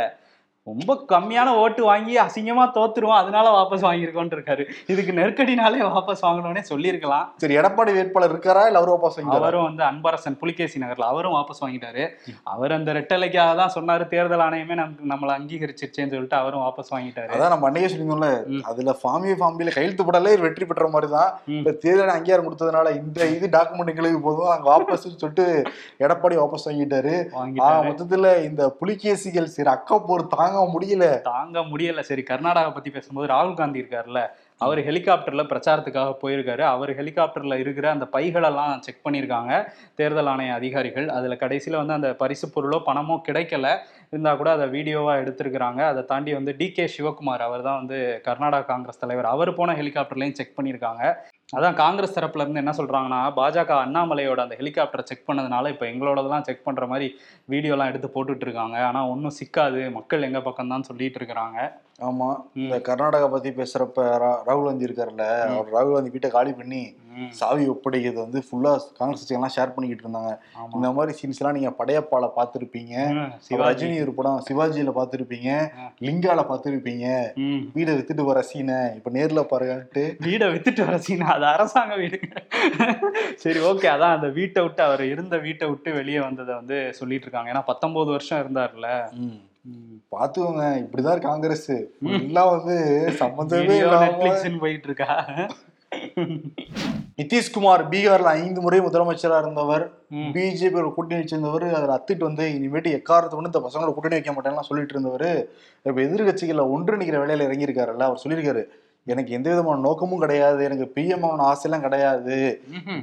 ரொம்ப 0.70 0.92
கம்மியான 1.12 1.54
ஓட்டு 1.62 1.82
வாங்கி 1.88 2.14
அசிங்கமா 2.24 2.66
தோத்துருவோம். 2.76 3.18
அதனால 3.22 3.48
வாபஸ் 3.56 3.82
வாங்கியிருக்கோன்னு 3.86 4.36
இருக்காரு 4.36 4.64
இதுக்கு 4.92 5.14
நெருக்கடினாலே 5.18 5.80
வாபஸ் 5.94 6.22
வாங்கணும்னே 6.26 6.62
சொல்லியிருக்கலாம். 6.70 7.26
சரி 7.42 7.56
எடப்பாடி 7.60 7.92
வேட்பாளர் 7.98 8.32
இருக்காரா 8.34 8.62
இல்ல 8.70 8.80
அவர் 8.82 8.92
வாபஸ் 8.94 9.18
வாங்கிட்டாரா? 9.18 9.42
அவரும் 9.42 9.66
வந்து 9.68 9.84
அன்பரசன் 9.90 10.38
புலிகேசி 10.44 10.78
நகர்ல 10.84 11.10
அவரும் 11.14 11.36
வாபஸ் 11.38 11.60
வாங்கிட்டாரு. 11.64 12.04
அவர் 12.54 12.76
அந்த 12.78 12.94
ரெட்டலைக்காக 13.00 13.58
தான் 13.62 13.74
சொன்னாரு 13.76 14.06
தேர்தல் 14.14 14.44
ஆணையமே 14.46 14.78
நமக்கு 14.82 15.10
நம்மளை 15.14 15.34
அங்கீகரிச்சிருச்சேன்னு 15.40 16.14
சொல்லிட்டு 16.16 16.40
அவரும் 16.40 16.64
வாபஸ் 16.66 16.94
வாங்கிட்டாரு. 16.96 17.34
அதான் 17.38 17.54
நம்ம 17.56 17.68
அன்னைக்கே 17.70 17.90
சொல்லியிருந்தோம்ல. 17.96 18.32
அதுல 18.72 18.96
ஃபாமி 19.02 19.36
ஃபார்மில 19.42 19.76
கையெழுத்து 19.78 20.08
போட்டாலே 20.08 20.38
வெற்றி 20.46 20.68
பெற்ற 20.72 20.90
மாதிரி 20.96 21.12
தான். 21.18 21.30
இப்ப 21.60 21.76
தேர்தல் 21.84 22.16
அங்கீகாரம் 22.16 22.50
கொடுத்ததுனால 22.50 22.96
இந்த 23.02 23.30
இது 23.36 23.52
டாக்குமெண்ட் 23.58 23.94
எங்களுக்கு 23.96 24.24
போதும் 24.30 24.54
அங்க 24.56 24.68
வாபஸ் 24.72 25.06
சொல்லிட்டு 25.26 25.48
எடப்பாடி 26.06 26.42
வாபஸ் 26.44 26.68
வாங்கிட்டாரு. 26.72 27.16
மொத்தத்துல 27.90 28.34
இந்த 28.50 28.64
புலிகேசிகள் 28.82 29.54
சரி 29.58 29.74
அக்கா 29.76 30.00
போர் 30.10 30.28
தாங்க 30.38 30.52
முடியல. 30.58 31.22
தாங்க 31.22 31.60
முடியல. 31.60 32.00
சரி 32.00 32.24
கர்நாடகா 32.30 32.74
பத்தி 32.74 32.90
பேசும்போது 32.90 33.34
ராகுல் 33.34 33.54
காந்தி 33.54 33.82
இருக்காருல்ல. 33.82 34.22
அவர் 34.58 34.78
ஹெலிகாப்டர்ல 34.78 35.44
பிரச்சாரத்துக்காக 35.44 36.16
போயிருக்காரு. 36.22 36.60
அவர் 36.60 36.92
ஹெலிகாப்டர்ல 36.98 37.60
இருக்கிற 37.60 37.90
அந்த 37.90 38.08
பைகளெல்லாம் 38.12 38.80
செக் 38.80 39.08
பண்ணியிருக்காங்க. 39.10 39.68
தேர்தல் 39.96 40.26
ஆணைய 40.26 40.54
அதிகாரிகள். 40.54 41.10
அதுல 41.10 41.36
கடைசியில 41.36 41.76
வந்து 41.76 41.94
அந்த 41.94 42.14
பரிசு 42.14 42.48
பொருளோ 42.48 42.82
பணமோ 42.86 43.22
கிடைக்கல. 43.28 43.78
இருந்தா 44.10 44.36
கூட 44.36 44.52
அதை 44.52 44.68
வீடியோவா 44.68 45.14
எடுத்திருக்கிறாங்க. 45.16 45.78
அதை 45.78 46.06
தாண்டி 46.06 46.34
வந்து 46.34 46.56
டி 46.56 46.72
கே 46.72 46.90
சிவகுமார் 46.98 47.46
அவர் 47.48 47.62
தான் 47.62 47.86
வந்து 47.86 48.22
கர்நாடகா 48.28 48.66
காங்கிரஸ் 48.66 49.00
தலைவர். 49.00 49.26
அவர் 49.26 49.54
போன 49.54 49.74
ஹெலிகாப்டர்லையும் 49.74 50.32
செக் 50.32 50.60
பண்ணியிருக்காங்க. 50.62 51.04
அதான் 51.54 51.78
காங்கிரஸ் 51.82 52.16
தரப்புல 52.18 52.44
இருந்து 52.44 52.62
என்ன 52.62 52.74
சொல்றாங்கன்னா 52.78 53.20
பாஜக 53.40 53.72
அண்ணாமலையோட 53.86 54.40
அந்த 54.46 54.56
ஹெலிகாப்டரை 54.60 55.04
செக் 55.10 55.28
பண்ணதுனால 55.28 55.72
இப்போ 55.74 55.86
எங்களோடதெல்லாம் 55.86 56.46
செக் 56.48 56.66
பண்ற 56.68 56.86
மாதிரி 56.88 57.08
வீடியோலாம் 57.50 57.90
எடுத்து 57.92 58.10
போட்டுட்டு 58.16 58.46
இருக்காங்க. 58.48 58.78
ஆனா 58.90 59.02
ஒன்றும் 59.14 59.36
சிக்காது. 59.40 59.82
மக்கள் 59.98 60.28
எங்க 60.30 60.42
பக்கம் 60.42 60.74
தான் 60.74 60.88
சொல்லிட்டு 60.90 61.20
இருக்கிறாங்க. 61.22 61.58
ஆமா. 62.00 62.28
இந்த 62.62 62.76
கர்நாடகா 62.88 63.28
பத்தி 63.32 63.50
பேசுறப்ப 63.58 64.06
ராகுல் 64.48 64.68
காந்தி 64.68 64.88
இருக்காருல்ல 64.88 65.26
அவர் 65.50 65.74
ராகுல் 65.76 65.96
காந்தி 65.96 66.14
வீட்டை 66.16 66.30
காலி 66.36 66.54
பண்ணி. 66.60 66.84
சாவி 67.40 67.64
ஒப்படைக்கிறது 67.72 68.20
வந்து 68.24 68.40
ஃபுல்லா 68.46 68.72
காங்கிரஸ் 69.00 69.34
எல்லாம் 69.36 69.54
ஷேர் 69.56 69.74
பண்ணிக்கிட்டு 69.74 70.06
இருந்தாங்க. 70.06 70.32
இந்த 70.78 70.90
மாதிரி 70.98 71.12
சீன்ஸ் 71.20 71.40
எல்லாம் 71.42 71.58
நீங்க 71.58 71.72
படையப்பால 71.80 72.30
பாத்திருப்பீங்க 72.38 72.96
ரஜினி 73.64 73.98
ஒரு 74.06 74.14
படம் 74.20 74.42
சிவாஜியில 74.48 74.94
பாத்திருப்பீங்க. 74.98 75.50
லிங்கால 76.08 76.42
பாத்திருப்பீங்க. 76.52 77.06
வீடை 77.78 77.94
வித்துட்டு 78.00 78.26
வர 78.32 78.42
சீனை 78.52 78.80
இப்ப 78.98 79.12
நேர்ல 79.18 79.44
பாருங்கன்ட்டு. 79.54 80.06
வீடை 80.28 80.50
வித்துட்டு 80.56 80.88
வர 80.90 80.98
சீனா 81.08 81.30
அது 81.38 81.48
அரசாங்க 81.54 81.96
வீடுங்க 82.04 82.34
சரி 83.46 83.62
ஓகே 83.72 83.90
அதான் 83.96 84.18
அந்த 84.18 84.30
வீட்டை 84.40 84.64
விட்டு 84.68 84.84
அவர் 84.90 85.06
இருந்த 85.14 85.38
வீட்டை 85.48 85.68
விட்டு 85.74 85.92
வெளியே 86.02 86.22
வந்ததை 86.28 86.54
வந்து 86.62 86.78
சொல்லிட்டு 87.02 87.28
இருக்காங்க. 87.28 87.52
ஏன்னா 87.54 87.66
பத்தொன்பது 87.72 88.12
வருஷம் 88.18 88.44
இருந்தார்ல. 88.46 88.90
பாத்துக்கோங்க 90.14 90.64
இப்படிதான் 90.82 91.26
காங்கிரஸ். 91.28 91.70
எல்லாம் 92.26 92.52
வந்து 92.56 92.76
சம்மந்தமே 93.22 93.68
வீடியோ 93.70 93.86
இல்லாம 93.86 94.58
போயிட்டு 94.64 94.90
இருக்கா 94.90 95.14
நிதிஷ்குமார் 97.20 97.82
பீகார்ல 97.92 98.30
ஐந்து 98.40 98.60
முறை 98.64 98.80
முதலமைச்சரா 98.86 99.38
இருந்தவர். 99.42 99.84
பிஜேபி 100.36 100.80
கூட்டணி 100.96 101.20
வச்சிருந்தவர் 101.20 101.66
அதில் 101.78 101.96
அத்துட்டு 101.98 102.24
வந்து 102.28 102.46
இனிமேட்டு 102.56 102.96
எக்காரத்தை 103.00 103.38
வந்து 103.40 103.52
இந்த 103.52 103.62
பசங்களோட 103.66 103.94
கூட்டணி 103.94 104.18
வைக்க 104.18 104.34
மாட்டேன்லாம் 104.36 104.70
சொல்லிட்டு 104.70 104.96
இருந்தவர். 104.96 105.30
இப்ப 105.86 105.98
எதிர்கட்சிகளை 106.08 106.66
ஒன்றிணைக்கிற 106.76 107.20
வேலையில 107.24 107.48
இறங்கியிருக்காருல்ல 107.50 108.08
அவர் 108.10 108.24
சொல்லியிருக்காரு 108.24 108.64
எனக்கு 109.14 109.36
எந்த 109.38 109.48
விதமான 109.52 109.84
நோக்கமும் 109.88 110.24
கிடையாது 110.24 110.62
எனக்கு 110.70 110.88
பிஎம் 110.96 111.26
ஆகணும் 111.28 111.50
ஆசையெல்லாம் 111.52 111.86
கிடையாது. 111.86 112.38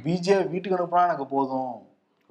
பிஜேபி 0.05 0.51
வீட்டுக்கு 0.53 0.77
அனுப்புனா 0.77 1.07
எனக்கு 1.09 1.27
போதும். 1.35 1.73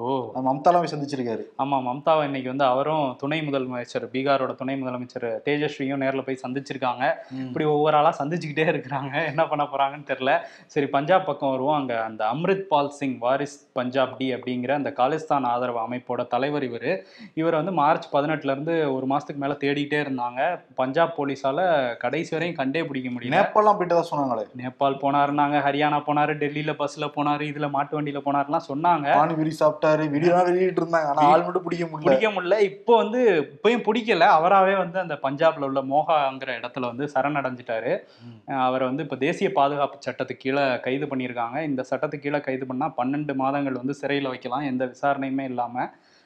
ஓ. 0.00 0.32
மம்தாலாவை 0.46 0.86
சந்திச்சிருக்காரு. 0.86 1.42
ஆமா 1.58 1.76
மம்தாவை 1.80 2.24
இன்னைக்கு 2.24 2.48
வந்து 2.48 2.64
அவரும் 2.64 3.16
துணை 3.18 3.40
முதலமைச்சர் 3.40 4.10
பீகாரோட 4.12 4.54
துணை 4.54 4.82
முதலமைச்சர் 4.82 5.40
தேஜஸ்வியும் 5.44 6.02
நேர்ல 6.02 6.22
போய் 6.22 6.40
சந்திச்சிருக்காங்க. 6.42 7.04
இப்படி 7.46 7.64
ஒவ்வொரு 7.64 7.96
ஆளா 7.96 8.16
சந்திச்சுக்கிட்டே 8.18 8.66
இருக்கிறாங்க. 8.66 9.26
என்ன 9.26 9.46
பண்ண 9.46 9.64
போறாங்கன்னு 9.64 10.08
தெரியல. 10.10 10.32
சரி 10.66 10.86
பஞ்சாப் 10.86 11.26
பக்கம் 11.26 11.50
வருவோம். 11.50 11.74
அங்க 11.74 12.02
அந்த 12.02 12.24
அம்ரித் 12.34 12.66
பால் 12.68 12.90
சிங் 12.90 13.18
வாரிஸ் 13.20 13.66
பஞ்சாப் 13.72 14.16
டி 14.18 14.34
அப்படிங்கிற 14.34 14.70
அந்த 14.70 14.92
காலிஸ்தான் 14.96 15.44
ஆதரவு 15.44 15.78
அமைப்போட 15.78 16.26
தலைவர் 16.26 16.62
இவர். 16.62 16.88
இவர் 17.34 17.54
வந்து 17.54 17.72
மார்ச் 17.72 18.14
பதினெட்டுல 18.14 18.50
இருந்து 18.50 18.94
ஒரு 18.94 19.06
மாசத்துக்கு 19.06 19.36
மேல 19.36 19.56
தேடிட்டே 19.60 20.00
இருந்தாங்க. 20.00 20.40
பஞ்சாப் 20.74 21.14
போலீஸால 21.18 21.58
கடைசி 21.96 22.36
வரையும் 22.36 22.56
கண்டே 22.56 22.84
பிடிக்க 22.84 23.08
முடியல. 23.08 23.34
நேபாளம் 23.36 23.76
போயிட்டு 23.76 23.94
தான் 23.94 24.10
சொன்னாங்களே. 24.10 24.46
நேபாள் 24.56 25.00
போனாருனாங்க 25.02 25.58
ஹரியானா 25.68 26.00
போனாரு 26.06 26.34
டெல்லியில 26.42 26.74
பஸ்ல 26.78 27.10
போனாரு 27.16 27.44
இதுல 27.52 27.70
மாட்டு 27.70 28.00
வண்டியில 28.00 28.22
போனாருலாம் 28.24 28.68
சொன்னாங்க. 28.68 29.08
பானிபுரி 29.14 29.52
சாப்பிட்டாரு 29.90 30.12
வீடியோலாம் 30.14 30.48
வெளியிட்டு 30.48 30.80
இருந்தாங்க. 30.82 31.08
ஆனா 31.12 31.22
ஆள் 31.32 31.44
மட்டும் 31.46 31.66
பிடிக்க 31.66 31.84
முடியல. 31.90 32.06
பிடிக்க 32.08 32.28
முடியல. 32.34 32.56
இப்போ 32.70 32.92
வந்து 33.02 33.20
இப்பயும் 33.54 33.84
பிடிக்கல. 33.88 34.26
அவராவே 34.38 34.74
வந்து 34.82 34.98
அந்த 35.04 35.14
பஞ்சாப்ல 35.24 35.68
உள்ள 35.70 35.80
மோகாங்கிற 35.92 36.50
இடத்துல 36.60 36.90
வந்து 36.92 37.06
சரணடைஞ்சிட்டாரு. 37.14 37.92
அவரை 38.66 38.84
வந்து 38.90 39.04
இப்போ 39.06 39.18
தேசிய 39.26 39.50
பாதுகாப்பு 39.60 40.04
சட்டத்துக்கு 40.06 40.44
கீழே 40.44 40.64
கைது 40.86 41.06
பண்ணியிருக்காங்க. 41.12 41.58
இந்த 41.70 41.84
சட்டத்துக்கு 41.90 42.26
கீழே 42.26 42.40
கைது 42.48 42.66
பண்ணா 42.70 42.88
பன்னெண்டு 43.00 43.34
மாதங்கள் 43.42 43.80
வந்து 43.82 43.96
சிறையில் 44.02 44.32
வைக்கலாம். 44.34 44.66
எந்த 44.72 44.86
விசாரணையுமே 44.94 45.46
இல்லாம 45.52 45.76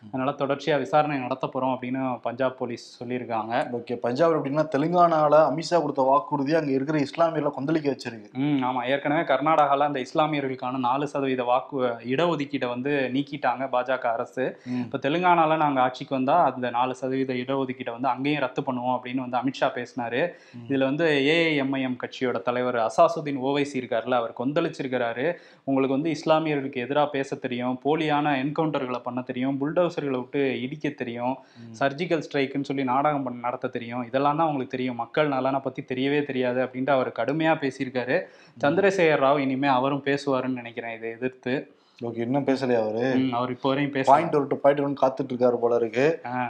அதனால 0.07 0.31
தொடர்ச்சியா 0.39 0.79
விசாரணை 0.79 1.19
நடத்த 1.19 1.47
போறோம் 1.47 1.73
அப்படின்னு 1.75 2.21
பஞ்சாப் 2.23 2.59
போலீஸ் 2.59 3.03
சொல்லியிருக்காங்க. 3.03 3.53
ஓகே. 3.79 3.95
பஞ்சாப் 3.97 4.35
எப்படின்னா 4.37 4.65
தெலுங்கானால 4.75 5.35
அமித்ஷா 5.51 5.81
கொடுத்த 5.83 6.03
வாக்குறுதி 6.03 6.55
அங்க 6.55 6.71
இருக்கிற 6.71 6.99
இஸ்லாமியர்ல 6.99 7.53
கொந்தளிக்க 7.59 7.89
வச்சிருக்கு. 7.95 8.29
ம் 8.33 8.61
ஆமா. 8.65 8.87
ஏற்கனவே 8.87 9.23
கர்நாடகால 9.23 9.79
அந்த 9.79 10.01
இஸ்லாமியர்களுக்கான 10.01 10.79
நாலு 10.79 11.09
சதவீத 11.09 11.45
வாக்கு 11.45 11.79
இடஒதுக்கீடை 12.05 12.69
வந்து 12.69 13.11
நீக்கிட்டாங்க 13.15 13.69
பாஜக 13.69 14.07
அரசு. 14.13 14.59
இப்போ 14.85 14.99
தெலுங்கானால 14.99 15.57
நாங்க 15.57 15.81
ஆட்சிக்கு 15.81 16.15
வந்தா 16.15 16.45
அந்த 16.45 16.71
நாலு 16.71 16.95
சதவீத 16.95 17.33
இடஒதுக்கீடை 17.33 17.91
வந்து 17.91 18.09
அங்கேயும் 18.09 18.41
ரத்து 18.41 18.63
பண்ணுவோம் 18.63 18.97
அப்படின்னு 18.97 19.25
வந்து 19.27 19.41
அமித்ஷா 19.43 19.71
பேசினாரு. 19.79 20.23
இதுல 20.69 20.85
வந்து 20.85 21.07
ஏஐஎம்ஐஎம் 21.35 21.99
கட்சியோட 22.05 22.43
தலைவர் 22.43 22.77
அசாசுதீன் 22.77 23.43
ஓவைசி 23.49 23.77
இருக்காருல்ல 23.83 24.15
அவர் 24.15 24.35
கொந்தளிச்சிருக்கிறாரு. 24.43 25.27
உங்களுக்கு 25.65 25.97
வந்து 25.97 26.11
இஸ்லாமியர்களுக்கு 26.11 26.85
எதிராக 26.87 27.09
பேச 27.09 27.37
தெரியும் 27.37 27.81
போலியான 27.85 28.33
என்கவுண்டர்களை 28.45 29.03
பண்ண 29.03 29.21
தெரியும் 29.23 29.59
புல்டோசர்களை 29.97 30.19
விட்டு 30.19 30.61
இடிக்க 30.61 30.89
தெரியும். 30.89 31.39
சர்ஜிக்கல் 31.79 32.23
ஸ்ட்ரைக்குன்னு 32.29 32.63
சொல்லி 32.63 32.85
நாடகம் 32.85 33.23
பண்ண 33.23 33.41
நடத்த 33.41 33.69
தெரியும். 33.69 34.07
இதெல்லாம் 34.07 34.37
தான் 34.37 34.47
உங்களுக்கு 34.47 34.77
தெரியும். 34.77 34.97
மக்கள் 34.97 35.29
நலனை 35.29 35.61
பத்தி 35.61 35.83
தெரியவே 35.83 36.23
தெரியாது 36.25 36.65
அப்படின்ட்டு 36.65 36.91
அவர் 36.91 37.13
கடுமையா 37.19 37.55
பேசியிருக்காரு. 37.65 38.23
சந்திரசேகர் 38.61 39.25
ராவ் 39.27 39.39
இனிமே 39.39 39.69
அவரும் 39.69 40.05
பேசுவாருன்னு 40.05 40.61
நினைக்கிறேன் 40.63 40.97
இதை 40.97 41.11
எதிர்த்து. 41.11 41.74
ஓகே 41.99 42.23
இன்னும் 42.25 42.47
பேசலையா 42.49 42.79
அவரு? 42.85 43.03
அவர் 43.39 43.51
இப்போ 43.55 43.69
வரையும் 43.71 43.93
பேச 43.97 44.07
பாயிண்ட் 44.09 44.33
ஒரு 44.39 44.57
பாயிண்ட் 44.63 44.81
ஒன்று 44.85 45.01
காத்துட்டு 45.03 45.31
இருக்காரு 45.33 45.59
போல 45.63 45.75
இருக்கு. 45.81 46.07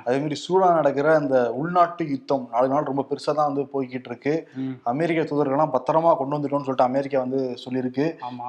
அதே 0.07 0.15
மாதிரி 0.23 0.37
சூடான் 0.43 0.79
நடக்கிற 0.79 1.09
அந்த 1.21 1.37
உள்நாட்டு 1.61 2.05
யுத்தம் 2.13 2.45
நாலு 2.53 2.69
நாள் 2.73 2.89
ரொம்ப 2.91 3.03
பெருசா 3.11 3.33
தான் 3.39 3.49
வந்து 3.51 3.65
போய்கிட்டு 3.73 4.09
இருக்கு 4.11 4.33
அமெரிக்க 4.93 5.25
தூதர்கள்லாம் 5.31 5.75
பத்திரமா 5.75 6.13
கொண்டு 6.21 6.37
வந்துட்டோம்னு 6.37 6.67
சொல்லிட்டு 6.69 6.89
அமெரிக்கா 6.91 7.19
வந்து 7.25 7.41
சொல்லியிருக்கு. 7.65 8.07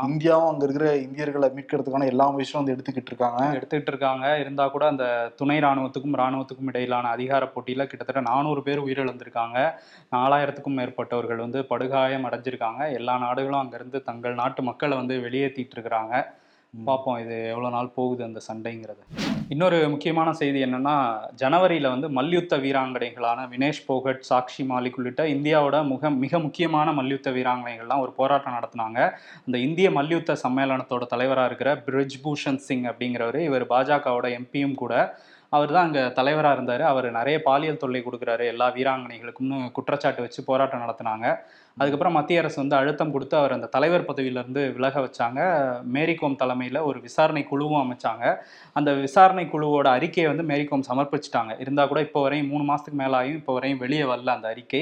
இந்தியாவும் 0.07 0.49
அங்க 0.51 0.63
இருக்கிற 0.67 0.87
இந்தியர்களை 1.07 1.49
மீட்கிறதுக்கான 1.57 2.07
எல்லா 2.13 2.27
முயற்சியும் 2.35 2.61
வந்து 2.61 2.75
எடுத்துக்கிட்டு 2.75 3.11
இருக்காங்க 3.13 3.41
எடுத்துக்கிட்டு 3.57 3.93
இருக்காங்க 3.93 4.25
இருந்தா 4.43 4.67
கூட 4.75 4.85
அந்த 4.93 5.05
துணை 5.41 5.57
ராணுவத்துக்கும் 5.67 6.17
ராணுவத்துக்கும் 6.21 6.71
இடையிலான 6.73 7.11
அதிகார 7.17 7.51
போட்டியில 7.55 7.89
கிட்டத்தட்ட 7.91 8.23
நானூறு 8.29 8.63
பேர் 8.69 8.85
உயிரிழந்திருக்காங்க. 8.85 9.57
நாலாயிரத்துக்கும் 10.15 10.79
மேற்பட்டவர்கள் 10.81 11.43
வந்து 11.45 11.61
படுகாயம் 11.73 12.27
அடைஞ்சிருக்காங்க. 12.29 12.81
எல்லா 12.99 13.17
நாடுகளும் 13.25 13.61
அங்கிருந்து 13.63 14.01
தங்கள் 14.09 14.39
நாட்டு 14.41 14.63
மக்களை 14.71 14.95
வந்து 15.03 15.17
வெளியேற்றிட்டு 15.27 15.77
இருக்கிறாங்க 15.77 16.15
பார்ப்போம் 16.83 17.17
இது 17.17 17.35
எவ்வளோ 17.49 17.69
நாள் 17.69 17.95
போகுது 17.95 18.23
அந்த 18.23 18.39
சண்டைங்கிறது. 18.47 19.01
இன்னொரு 19.49 19.89
முக்கியமான 19.89 20.33
செய்தி 20.33 20.59
என்னென்னா 20.63 20.95
ஜனவரியில் 21.35 21.89
வந்து 21.89 22.09
மல்யுத்த 22.09 22.57
வீராங்கனைகளான 22.57 23.39
வினேஷ் 23.53 23.81
போகட் 23.87 24.23
சாக்ஷி 24.29 24.63
மாலிக் 24.71 24.97
உள்ளிட்ட 24.97 25.23
இந்தியாவோட 25.23 25.87
மிக 25.87 26.09
மிக 26.09 26.39
முக்கியமான 26.39 26.91
மல்யுத்த 26.91 27.31
வீராங்கனைகள்லாம் 27.31 28.03
ஒரு 28.05 28.11
போராட்டம் 28.11 28.57
நடத்தினாங்க. 28.57 28.99
அந்த 29.45 29.57
இந்திய 29.57 29.91
மல்யுத்த 29.91 30.37
சம்மேளனத்தோட 30.43 31.05
தலைவராக 31.05 31.45
இருக்கிற 31.45 31.75
பிரிஜ்பூஷன் 31.87 32.61
சிங் 32.67 32.83
அப்படிங்கிறவர் 32.83 33.39
இவர் 33.39 33.65
பாஜகவோட 33.67 34.27
எம்பியும் 34.39 34.75
கூட 34.75 35.17
அவர் 35.55 35.75
தான் 35.75 35.85
அங்கே 35.87 36.03
தலைவராக 36.19 36.57
இருந்தார். 36.57 36.83
அவர் 36.91 37.07
நிறைய 37.19 37.37
பாலியல் 37.49 37.83
தொல்லை 37.83 38.01
கொடுக்குறாரு. 38.07 38.45
எல்லா 38.53 38.67
வீராங்கனைகளுக்கும்னு 38.77 39.59
குற்றச்சாட்டு 39.77 40.25
வச்சு 40.25 40.41
போராட்டம் 40.49 40.83
நடத்தினாங்க. 40.85 41.27
அதுக்கப்புறம் 41.81 42.15
மத்திய 42.17 42.41
அரசு 42.41 42.57
வந்து 42.61 42.75
அழுத்தம் 42.79 43.11
கொடுத்து 43.13 43.35
அவர் 43.39 43.55
அந்த 43.55 43.67
தலைவர் 43.73 44.05
பதவியிலேருந்து 44.09 44.61
விலக 44.75 44.99
வச்சாங்க. 45.05 45.39
மேரிகோம் 45.95 46.37
தலைமையில் 46.41 46.79
ஒரு 46.89 46.99
விசாரணை 47.07 47.41
குழுவும் 47.49 47.81
அமைச்சாங்க. 47.81 48.25
அந்த 48.79 48.89
விசாரணை 49.05 49.43
குழுவோட 49.53 49.87
அறிக்கையை 49.97 50.27
வந்து 50.31 50.45
மேரிகோம் 50.51 50.85
சமர்ப்பிச்சிட்டாங்க. 50.89 51.51
இருந்தால் 51.63 51.89
கூட 51.91 52.01
இப்போ 52.07 52.21
வரையும் 52.25 52.49
மூணு 52.53 52.63
மாதத்துக்கு 52.69 52.99
மேலே 53.01 53.19
இப்போ 53.39 53.55
வரையும் 53.57 53.81
வெளியே 53.83 54.05
வரல 54.11 54.35
அந்த 54.37 54.47
அறிக்கை. 54.53 54.81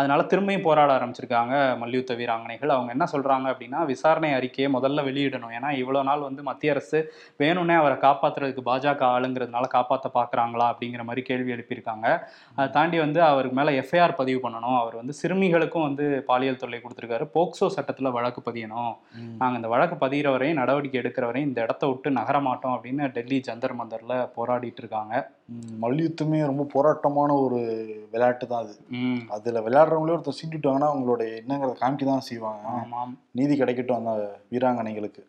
அதனால 0.00 0.20
திரும்பியும் 0.32 0.66
போராட 0.66 0.90
ஆரம்பிச்சிருக்காங்க 0.98 1.54
மல்யுத்த 1.82 2.12
வீராங்கனைகள். 2.20 2.74
அவங்க 2.76 2.90
என்ன 2.96 3.06
சொல்கிறாங்க 3.14 3.46
அப்படின்னா 3.52 3.80
விசாரணை 3.92 4.30
அறிக்கையை 4.38 4.68
முதல்ல 4.76 5.02
வெளியிடணும். 5.08 5.54
ஏன்னா 5.58 5.70
இவ்வளோ 5.82 6.02
நாள் 6.10 6.26
வந்து 6.28 6.44
மத்திய 6.50 6.74
அரசு 6.76 7.00
வேணும்னே 7.42 7.76
அவரை 7.82 7.96
காப்பாற்றுறதுக்கு 8.06 8.68
பாஜக 8.70 9.04
ஆளுங்கிறதுனால 9.16 9.68
காப்பாற்ற 9.76 10.08
பார்க்குறாங்களா 10.16 10.66
அப்படிங்கிற 10.72 11.04
மாதிரி 11.04 11.22
கேள்வி 11.30 11.52
எழுப்பியிருக்காங்க. 11.56 12.06
அதை 12.56 12.66
தாண்டி 12.70 12.98
வந்து 12.98 13.22
அவருக்கு 13.22 13.58
மேலே 13.60 13.72
எஃப்ஐஆர் 13.82 14.16
பதிவு 14.20 14.40
பண்ணணும். 14.48 14.78
அவர் 14.80 14.96
வந்து 15.00 15.14
சிறுமிகளுக்கும் 15.22 15.86
வந்து 15.88 16.06
பாலியல் 16.30 16.60
தொல்லை 16.62 16.80
கொடுத்துருக்காரு. 16.80 17.26
போக்சோ 17.36 17.68
சட்டத்தில் 17.76 18.14
வழக்கு 18.18 18.42
பதியணும். 18.50 18.94
நாங்கள் 19.40 19.58
இந்த 19.60 19.68
வழக்கு 19.74 19.96
பதிகிற 19.96 20.30
வரையும் 20.30 20.60
நடவடிக்கை 20.62 21.00
எடுக்கிற 21.02 21.26
வரையும் 21.26 21.48
இந்த 21.48 21.60
இடத்த 21.62 21.86
விட்டு 21.86 22.10
நகர 22.20 22.40
மாட்டோம் 22.40 22.74
அப்படின்னு 22.76 23.10
டெல்லி 23.16 23.38
ஜந்தர் 23.48 23.78
மந்தரில் 23.80 24.16
போராடிட்டு 24.36 24.82
இருக்காங்க. 24.84 25.14
மல்யுத்தமே 25.84 26.38
ரொம்ப 26.50 26.62
போராட்டமான 26.74 27.30
ஒரு 27.44 27.58
விளையாட்டு 28.12 28.46
தான் 28.46 28.62
அது. 28.64 28.74
அதுல 29.36 29.60
விளையாடுறவங்களே 29.60 30.14
ஒருத்தர் 30.16 30.40
சீண்டிட்டாங்கன்னா 30.40 30.90
அவங்களோட 30.92 31.22
என்னங்கிறத 31.40 31.76
காமிக்க 31.82 32.04
தான் 32.04 32.26
செய்வாங்க. 32.30 32.64
ஆமாம். 32.80 33.14
நீதி 33.30 33.54
கிடைக்கட்டும் 33.60 34.00
அந்த 34.00 34.14
வீராங்கனைகளுக்கு. 34.52 35.22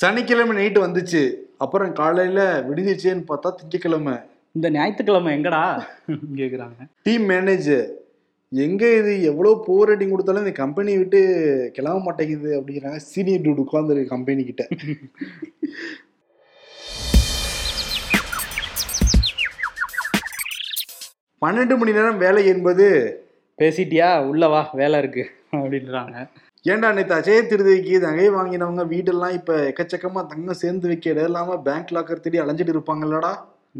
சனிக்கிழமை 0.00 0.54
நைட்டு 0.58 0.80
வந்துச்சு. 0.84 1.22
அப்புறம் 1.64 1.92
காலையில 1.92 2.40
விடுதிச்சேன்னு 2.68 3.24
பார்த்தா 3.30 3.50
திங்கக்கிழமை. 3.58 4.16
இந்த 4.56 4.70
ஞாயிற்றுக்கிழமை 4.70 5.30
எங்கடா? 5.38 5.62
கேக்குறாங்க. 6.40 6.78
டீம் 7.02 7.24
மேனேஜர் 7.24 7.86
எங்க 8.52 8.82
இது 8.98 9.12
எவ்வளவு 9.22 9.64
போர் 9.64 9.88
ரேட்டிங் 9.88 10.12
கொடுத்தாலும் 10.12 10.44
இந்த 10.44 10.54
கம்பெனி 10.60 10.92
விட்டு 10.96 11.20
கிளம்ப 11.76 11.98
மாட்டேங்குது 12.04 12.50
அப்படிங்கிறாங்க. 12.58 12.96
சீனியர் 12.96 13.44
டூட் 13.46 13.64
உட்காந்துருக்கு 13.64 14.14
கம்பெனி 14.14 14.44
கிட்ட. 14.44 14.64
பன்னெண்டு 21.42 21.74
மணி 21.80 21.92
நேரம் 21.98 22.22
வேலை 22.26 22.46
என்பது 22.46 22.86
பேசிட்டியா? 23.58 24.08
உள்ள 24.30 24.48
வா 24.48 24.60
வேலை 24.80 24.96
இருக்கு. 24.98 25.24
அப்படின்றாங்க. 25.52 26.16
ஏன்டா 26.64 26.88
நேற்று 26.92 27.14
அஜய 27.16 27.40
திருதிக்கு 27.50 27.94
நகை 28.00 28.26
வாங்கினவங்க 28.28 28.82
வீடெல்லாம் 28.92 29.36
இப்ப 29.38 29.52
எக்கச்சக்கமா 29.70 30.22
தங்கம் 30.26 30.60
சேர்ந்து 30.62 30.88
வைக்க 30.90 31.12
இடம் 31.12 31.28
இல்லாம 31.30 31.56
பேங்க் 31.66 31.94
லாக்கர் 31.96 32.24
தேடி 32.24 32.40
அலைஞ்சிட்டு 32.42 32.74
இருப்பாங்கல்லடா. 32.74 33.32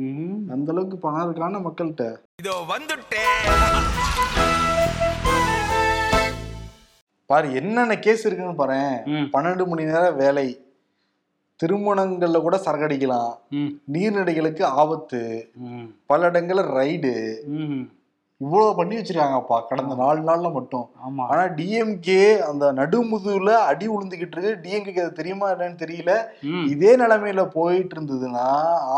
ம் 0.04 0.40
அந்த 0.54 0.72
அளவுக்கு 0.72 0.96
பணம் 0.98 1.24
இருக்கான 1.26 1.60
மக்கள்கிட்ட. 1.66 2.04
இதோ 2.42 2.54
வந்துட்டேன் 2.72 3.34
பாரு 7.30 7.48
என்னென்ன 7.52 7.94
கேஸ் 7.98 8.24
இருக்குன்னு 8.26 8.60
பாரு 8.60 8.80
பன்னெண்டு 9.34 9.64
மணி 9.66 9.90
நேரம் 9.90 10.16
வேலை. 10.16 10.46
திருமணங்கள்ல 11.60 12.38
கூட 12.40 12.56
சரக்கடிக்கலாம் 12.64 13.30
ம், 13.58 13.70
நீர்நிலைகளுக்கு 13.94 14.62
ஆபத்து. 14.80 15.20
ம், 15.66 15.86
பல 16.06 16.30
இடங்கள்ல 16.30 16.62
ரைடு. 16.78 17.12
இவ்வளவு 18.40 18.74
பண்ணி 18.76 18.96
வச்சிருக்காங்கப்பா. 18.96 19.62
கடந்த 19.68 19.94
நாலு 19.94 20.20
நாள்ல 20.20 20.52
மட்டும். 20.52 20.90
ஆமா. 21.08 21.26
ஆனா 21.28 21.42
டிஎம்கே 21.42 22.38
அந்த 22.38 22.72
நடுமுதுகுல 22.72 23.50
அடி 23.50 23.88
உளுந்துகிட்டு 23.88 24.38
இருக்கு 24.38 24.58
டிஎம்கே 24.62 24.98
அது 25.00 25.12
தெரியுமா 25.12 25.50
என்னன்னு 25.50 25.78
தெரியல. 25.84 26.12
இதே 26.66 26.96
நிலைமையில 26.96 27.44
போயிட்டு 27.52 28.00
இருந்ததுன்னா 28.00 28.46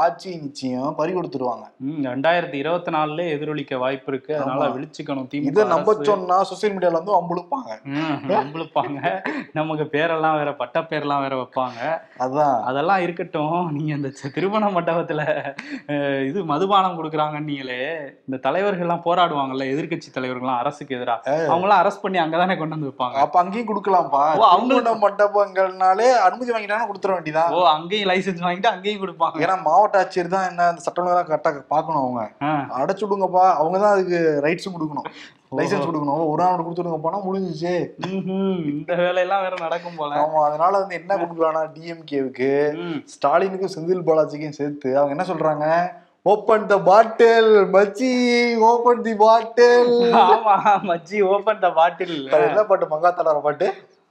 ஆட்சி 0.00 0.37
நிச்சயம் 0.37 0.94
பறி 0.94 1.12
கொடுத்துருவாங்க. 1.12 1.64
ரெண்டாயிரத்தி 2.03 2.55
இருபத்தி 2.55 2.92
நாலுல 2.92 3.29
எதிரொலிக்க 3.31 3.79
வாய்ப்பு 3.79 4.12
இருக்கு. 4.12 4.37
அதனால. 4.37 4.64
விழிச்சுக்கணும். 4.66 5.29
திமுக 5.31 5.42
இதை 5.42 5.64
நம்ப. 5.64 5.96
சொன்னா 6.03 6.42
சோசியல் 6.42 6.70
மீடியால 6.70 6.92
வந்து 6.92 7.12
அம்புழுப்பாங்க. 7.14 7.70
ம், 7.85 8.29
நம்பளுப்பாங்க 8.29 9.20
நமக்கு 9.53 9.85
பேரெல்லாம் 9.85 10.37
வேற 10.37 10.55
பட்ட 10.55 10.81
பேர்லாம் 10.81 11.20
வேற 11.20 11.37
வைப்பாங்க. 11.37 11.81
அதான். 12.18 12.61
அதெல்லாம் 12.61 13.00
இருக்கட்டும். 13.00 13.72
நீங்க 13.72 13.94
இந்த 13.94 14.11
திருமண 14.35 14.66
மண்டபத்துல 14.66 15.22
இது 16.26 16.44
மதுபானம் 16.44 17.05
கொடுக்குறாங்கன்னு 17.05 17.44
நீங்களே 17.44 17.83
இந்த 18.29 18.50
தலைவர்கள்லாம் 18.50 19.29
போராடுவாங்கல்ல 19.31 19.64
எதிர்க்கட்சி 19.73 20.09
தலைவர்கள்லாம் 20.16 20.61
அரசுக்கு 20.62 20.97
எதிராக. 20.99 21.35
அவங்க 21.53 21.66
எல்லாம் 21.66 21.83
அரெஸ்ட் 21.83 22.05
பண்ணி 22.05 22.19
அங்கதானே 22.25 22.55
கொண்டு 22.61 22.77
வந்து 22.77 22.90
வைப்பாங்க. 22.90 23.16
அப்ப 23.25 23.38
அங்கேயும் 23.43 23.71
கொடுக்கலாம்ப்பா. 23.71 24.23
திருமண 24.71 24.95
மண்டபங்கள்னாலே 25.05 26.09
அனுமதி 26.27 26.51
வாங்கிட்டாங்கன்னா 26.53 26.90
கொடுத்துட 26.90 27.12
வேண்டியதான் 27.16 27.53
ஓ 27.57 27.66
அங்கேயும் 27.77 28.09
லைசென்ஸ் 28.12 28.45
வாங்கிட்டு 28.47 28.73
அங்கேயும் 28.75 29.03
கொடுப்பாங்க. 29.03 29.43
ஏன்னா 29.45 29.57
மாவட்ட 29.66 30.03
ஆட்சியர் 30.03 30.35
தான் 30.37 30.49
என்ன 30.53 30.69
அந்த 30.73 30.83
சட்டம் 30.87 31.09
தான் 31.11 31.29
கரெக்டா 31.31 31.53
பார்க்கணும் 31.75 32.03
அவங்க. 32.05 32.23
அடைச்சு 32.81 33.05
விடுங்கப்பா. 33.05 33.45
அவங்க 33.61 33.77
தான் 33.85 33.95
அதுக்கு 33.97 34.21
ரைட்ஸும் 34.47 34.77
கொடுக்கணும். 34.77 35.09
லைசென்ஸ் 35.59 35.87
கொடுக்கணும். 35.88 36.27
ஒரு 36.33 36.40
நாள் 36.43 36.64
கொடுத்து 36.66 36.83
விடுங்கப்பானா 36.83 37.21
முடிஞ்சிச்சு. 37.29 37.75
இந்த 38.75 38.93
வேலையெல்லாம் 39.05 39.43
வேற 39.47 39.55
நடக்கும் 39.64 39.99
போல. 40.01 40.21
ஆமா 40.25 40.43
அதனால 40.49 40.73
வந்து 40.83 40.99
என்ன 41.01 41.16
கொடுக்கலாம்னா 41.23 41.64
டிஎம்கேவுக்கு. 41.77 42.53
ஸ்டாலினுக்கும் 43.14 43.75
செந்தில் 43.77 44.07
பாலாஜிக்கும் 44.11 44.59
சேர்த்து 44.61 44.90
அவங்க 44.99 45.16
என்ன 45.16 45.27
சொல்றாங்க? 45.33 45.66
ஓப்பன் 46.26 46.66
த 46.66 46.78
பாட்டில் 46.80 47.52
மச்சி 47.74 48.09
ஓப்பன் 48.62 49.02
தி 49.02 49.14
பாட்டில் 49.14 49.92
ஆமா 50.22 50.56
மச்சி 50.90 51.22
ஓபன் 51.28 51.59
த 51.59 51.70
பாட்டில் 51.70 52.16
என்ன 52.38 52.64
பாட்டு 52.64 52.87
மங்காத்தலார 52.87 53.40
பாட்டு? 53.40 53.68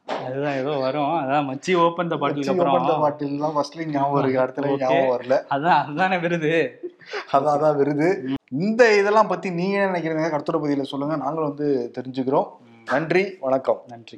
அதுதான் 0.08 0.54
ஏதோ 0.54 0.72
வரும். 0.78 1.12
அதான் 1.20 1.46
மச்சி 1.50 1.72
ஓபன் 1.76 2.10
த 2.10 2.16
பாட்டிலுக்கு 2.18 2.54
ஓப்பன் 2.54 2.72
த 2.72 2.78
அப்புறம் 2.80 3.02
பாட்டில் 3.02 3.34
எல்லாம் 3.34 3.54
ஃபர்ஸ்ட்ல 3.56 3.86
ஞாபகம் 3.92 4.22
இருக்கு 4.22 4.42
அடுத்த 4.42 4.62
Okay. 4.62 4.78
ஞாபகம் 4.78 5.12
வரல. 5.12 5.36
அதான் 5.50 5.78
அதுதானே 5.82 6.18
விருது. 6.18 6.52
அதான் 7.32 7.54
அதான் 7.58 7.76
விருது. 7.76 8.10
இந்த 8.60 8.96
இதெல்லாம் 8.96 9.28
பத்தி 9.28 9.50
நீங்க 9.50 9.78
என்ன 9.78 9.92
நினைக்கிறீங்க? 9.92 10.30
கருத்துரை 10.30 10.62
பதில 10.62 10.84
சொல்லுங்க. 10.84 11.16
நாங்களும் 11.16 11.50
வந்து 11.50 11.68
தெரிஞ்சுக்கிறோம். 11.98 12.50
நன்றி 12.88 13.24
வணக்கம். 13.42 13.82
நன்றி. 13.88 14.18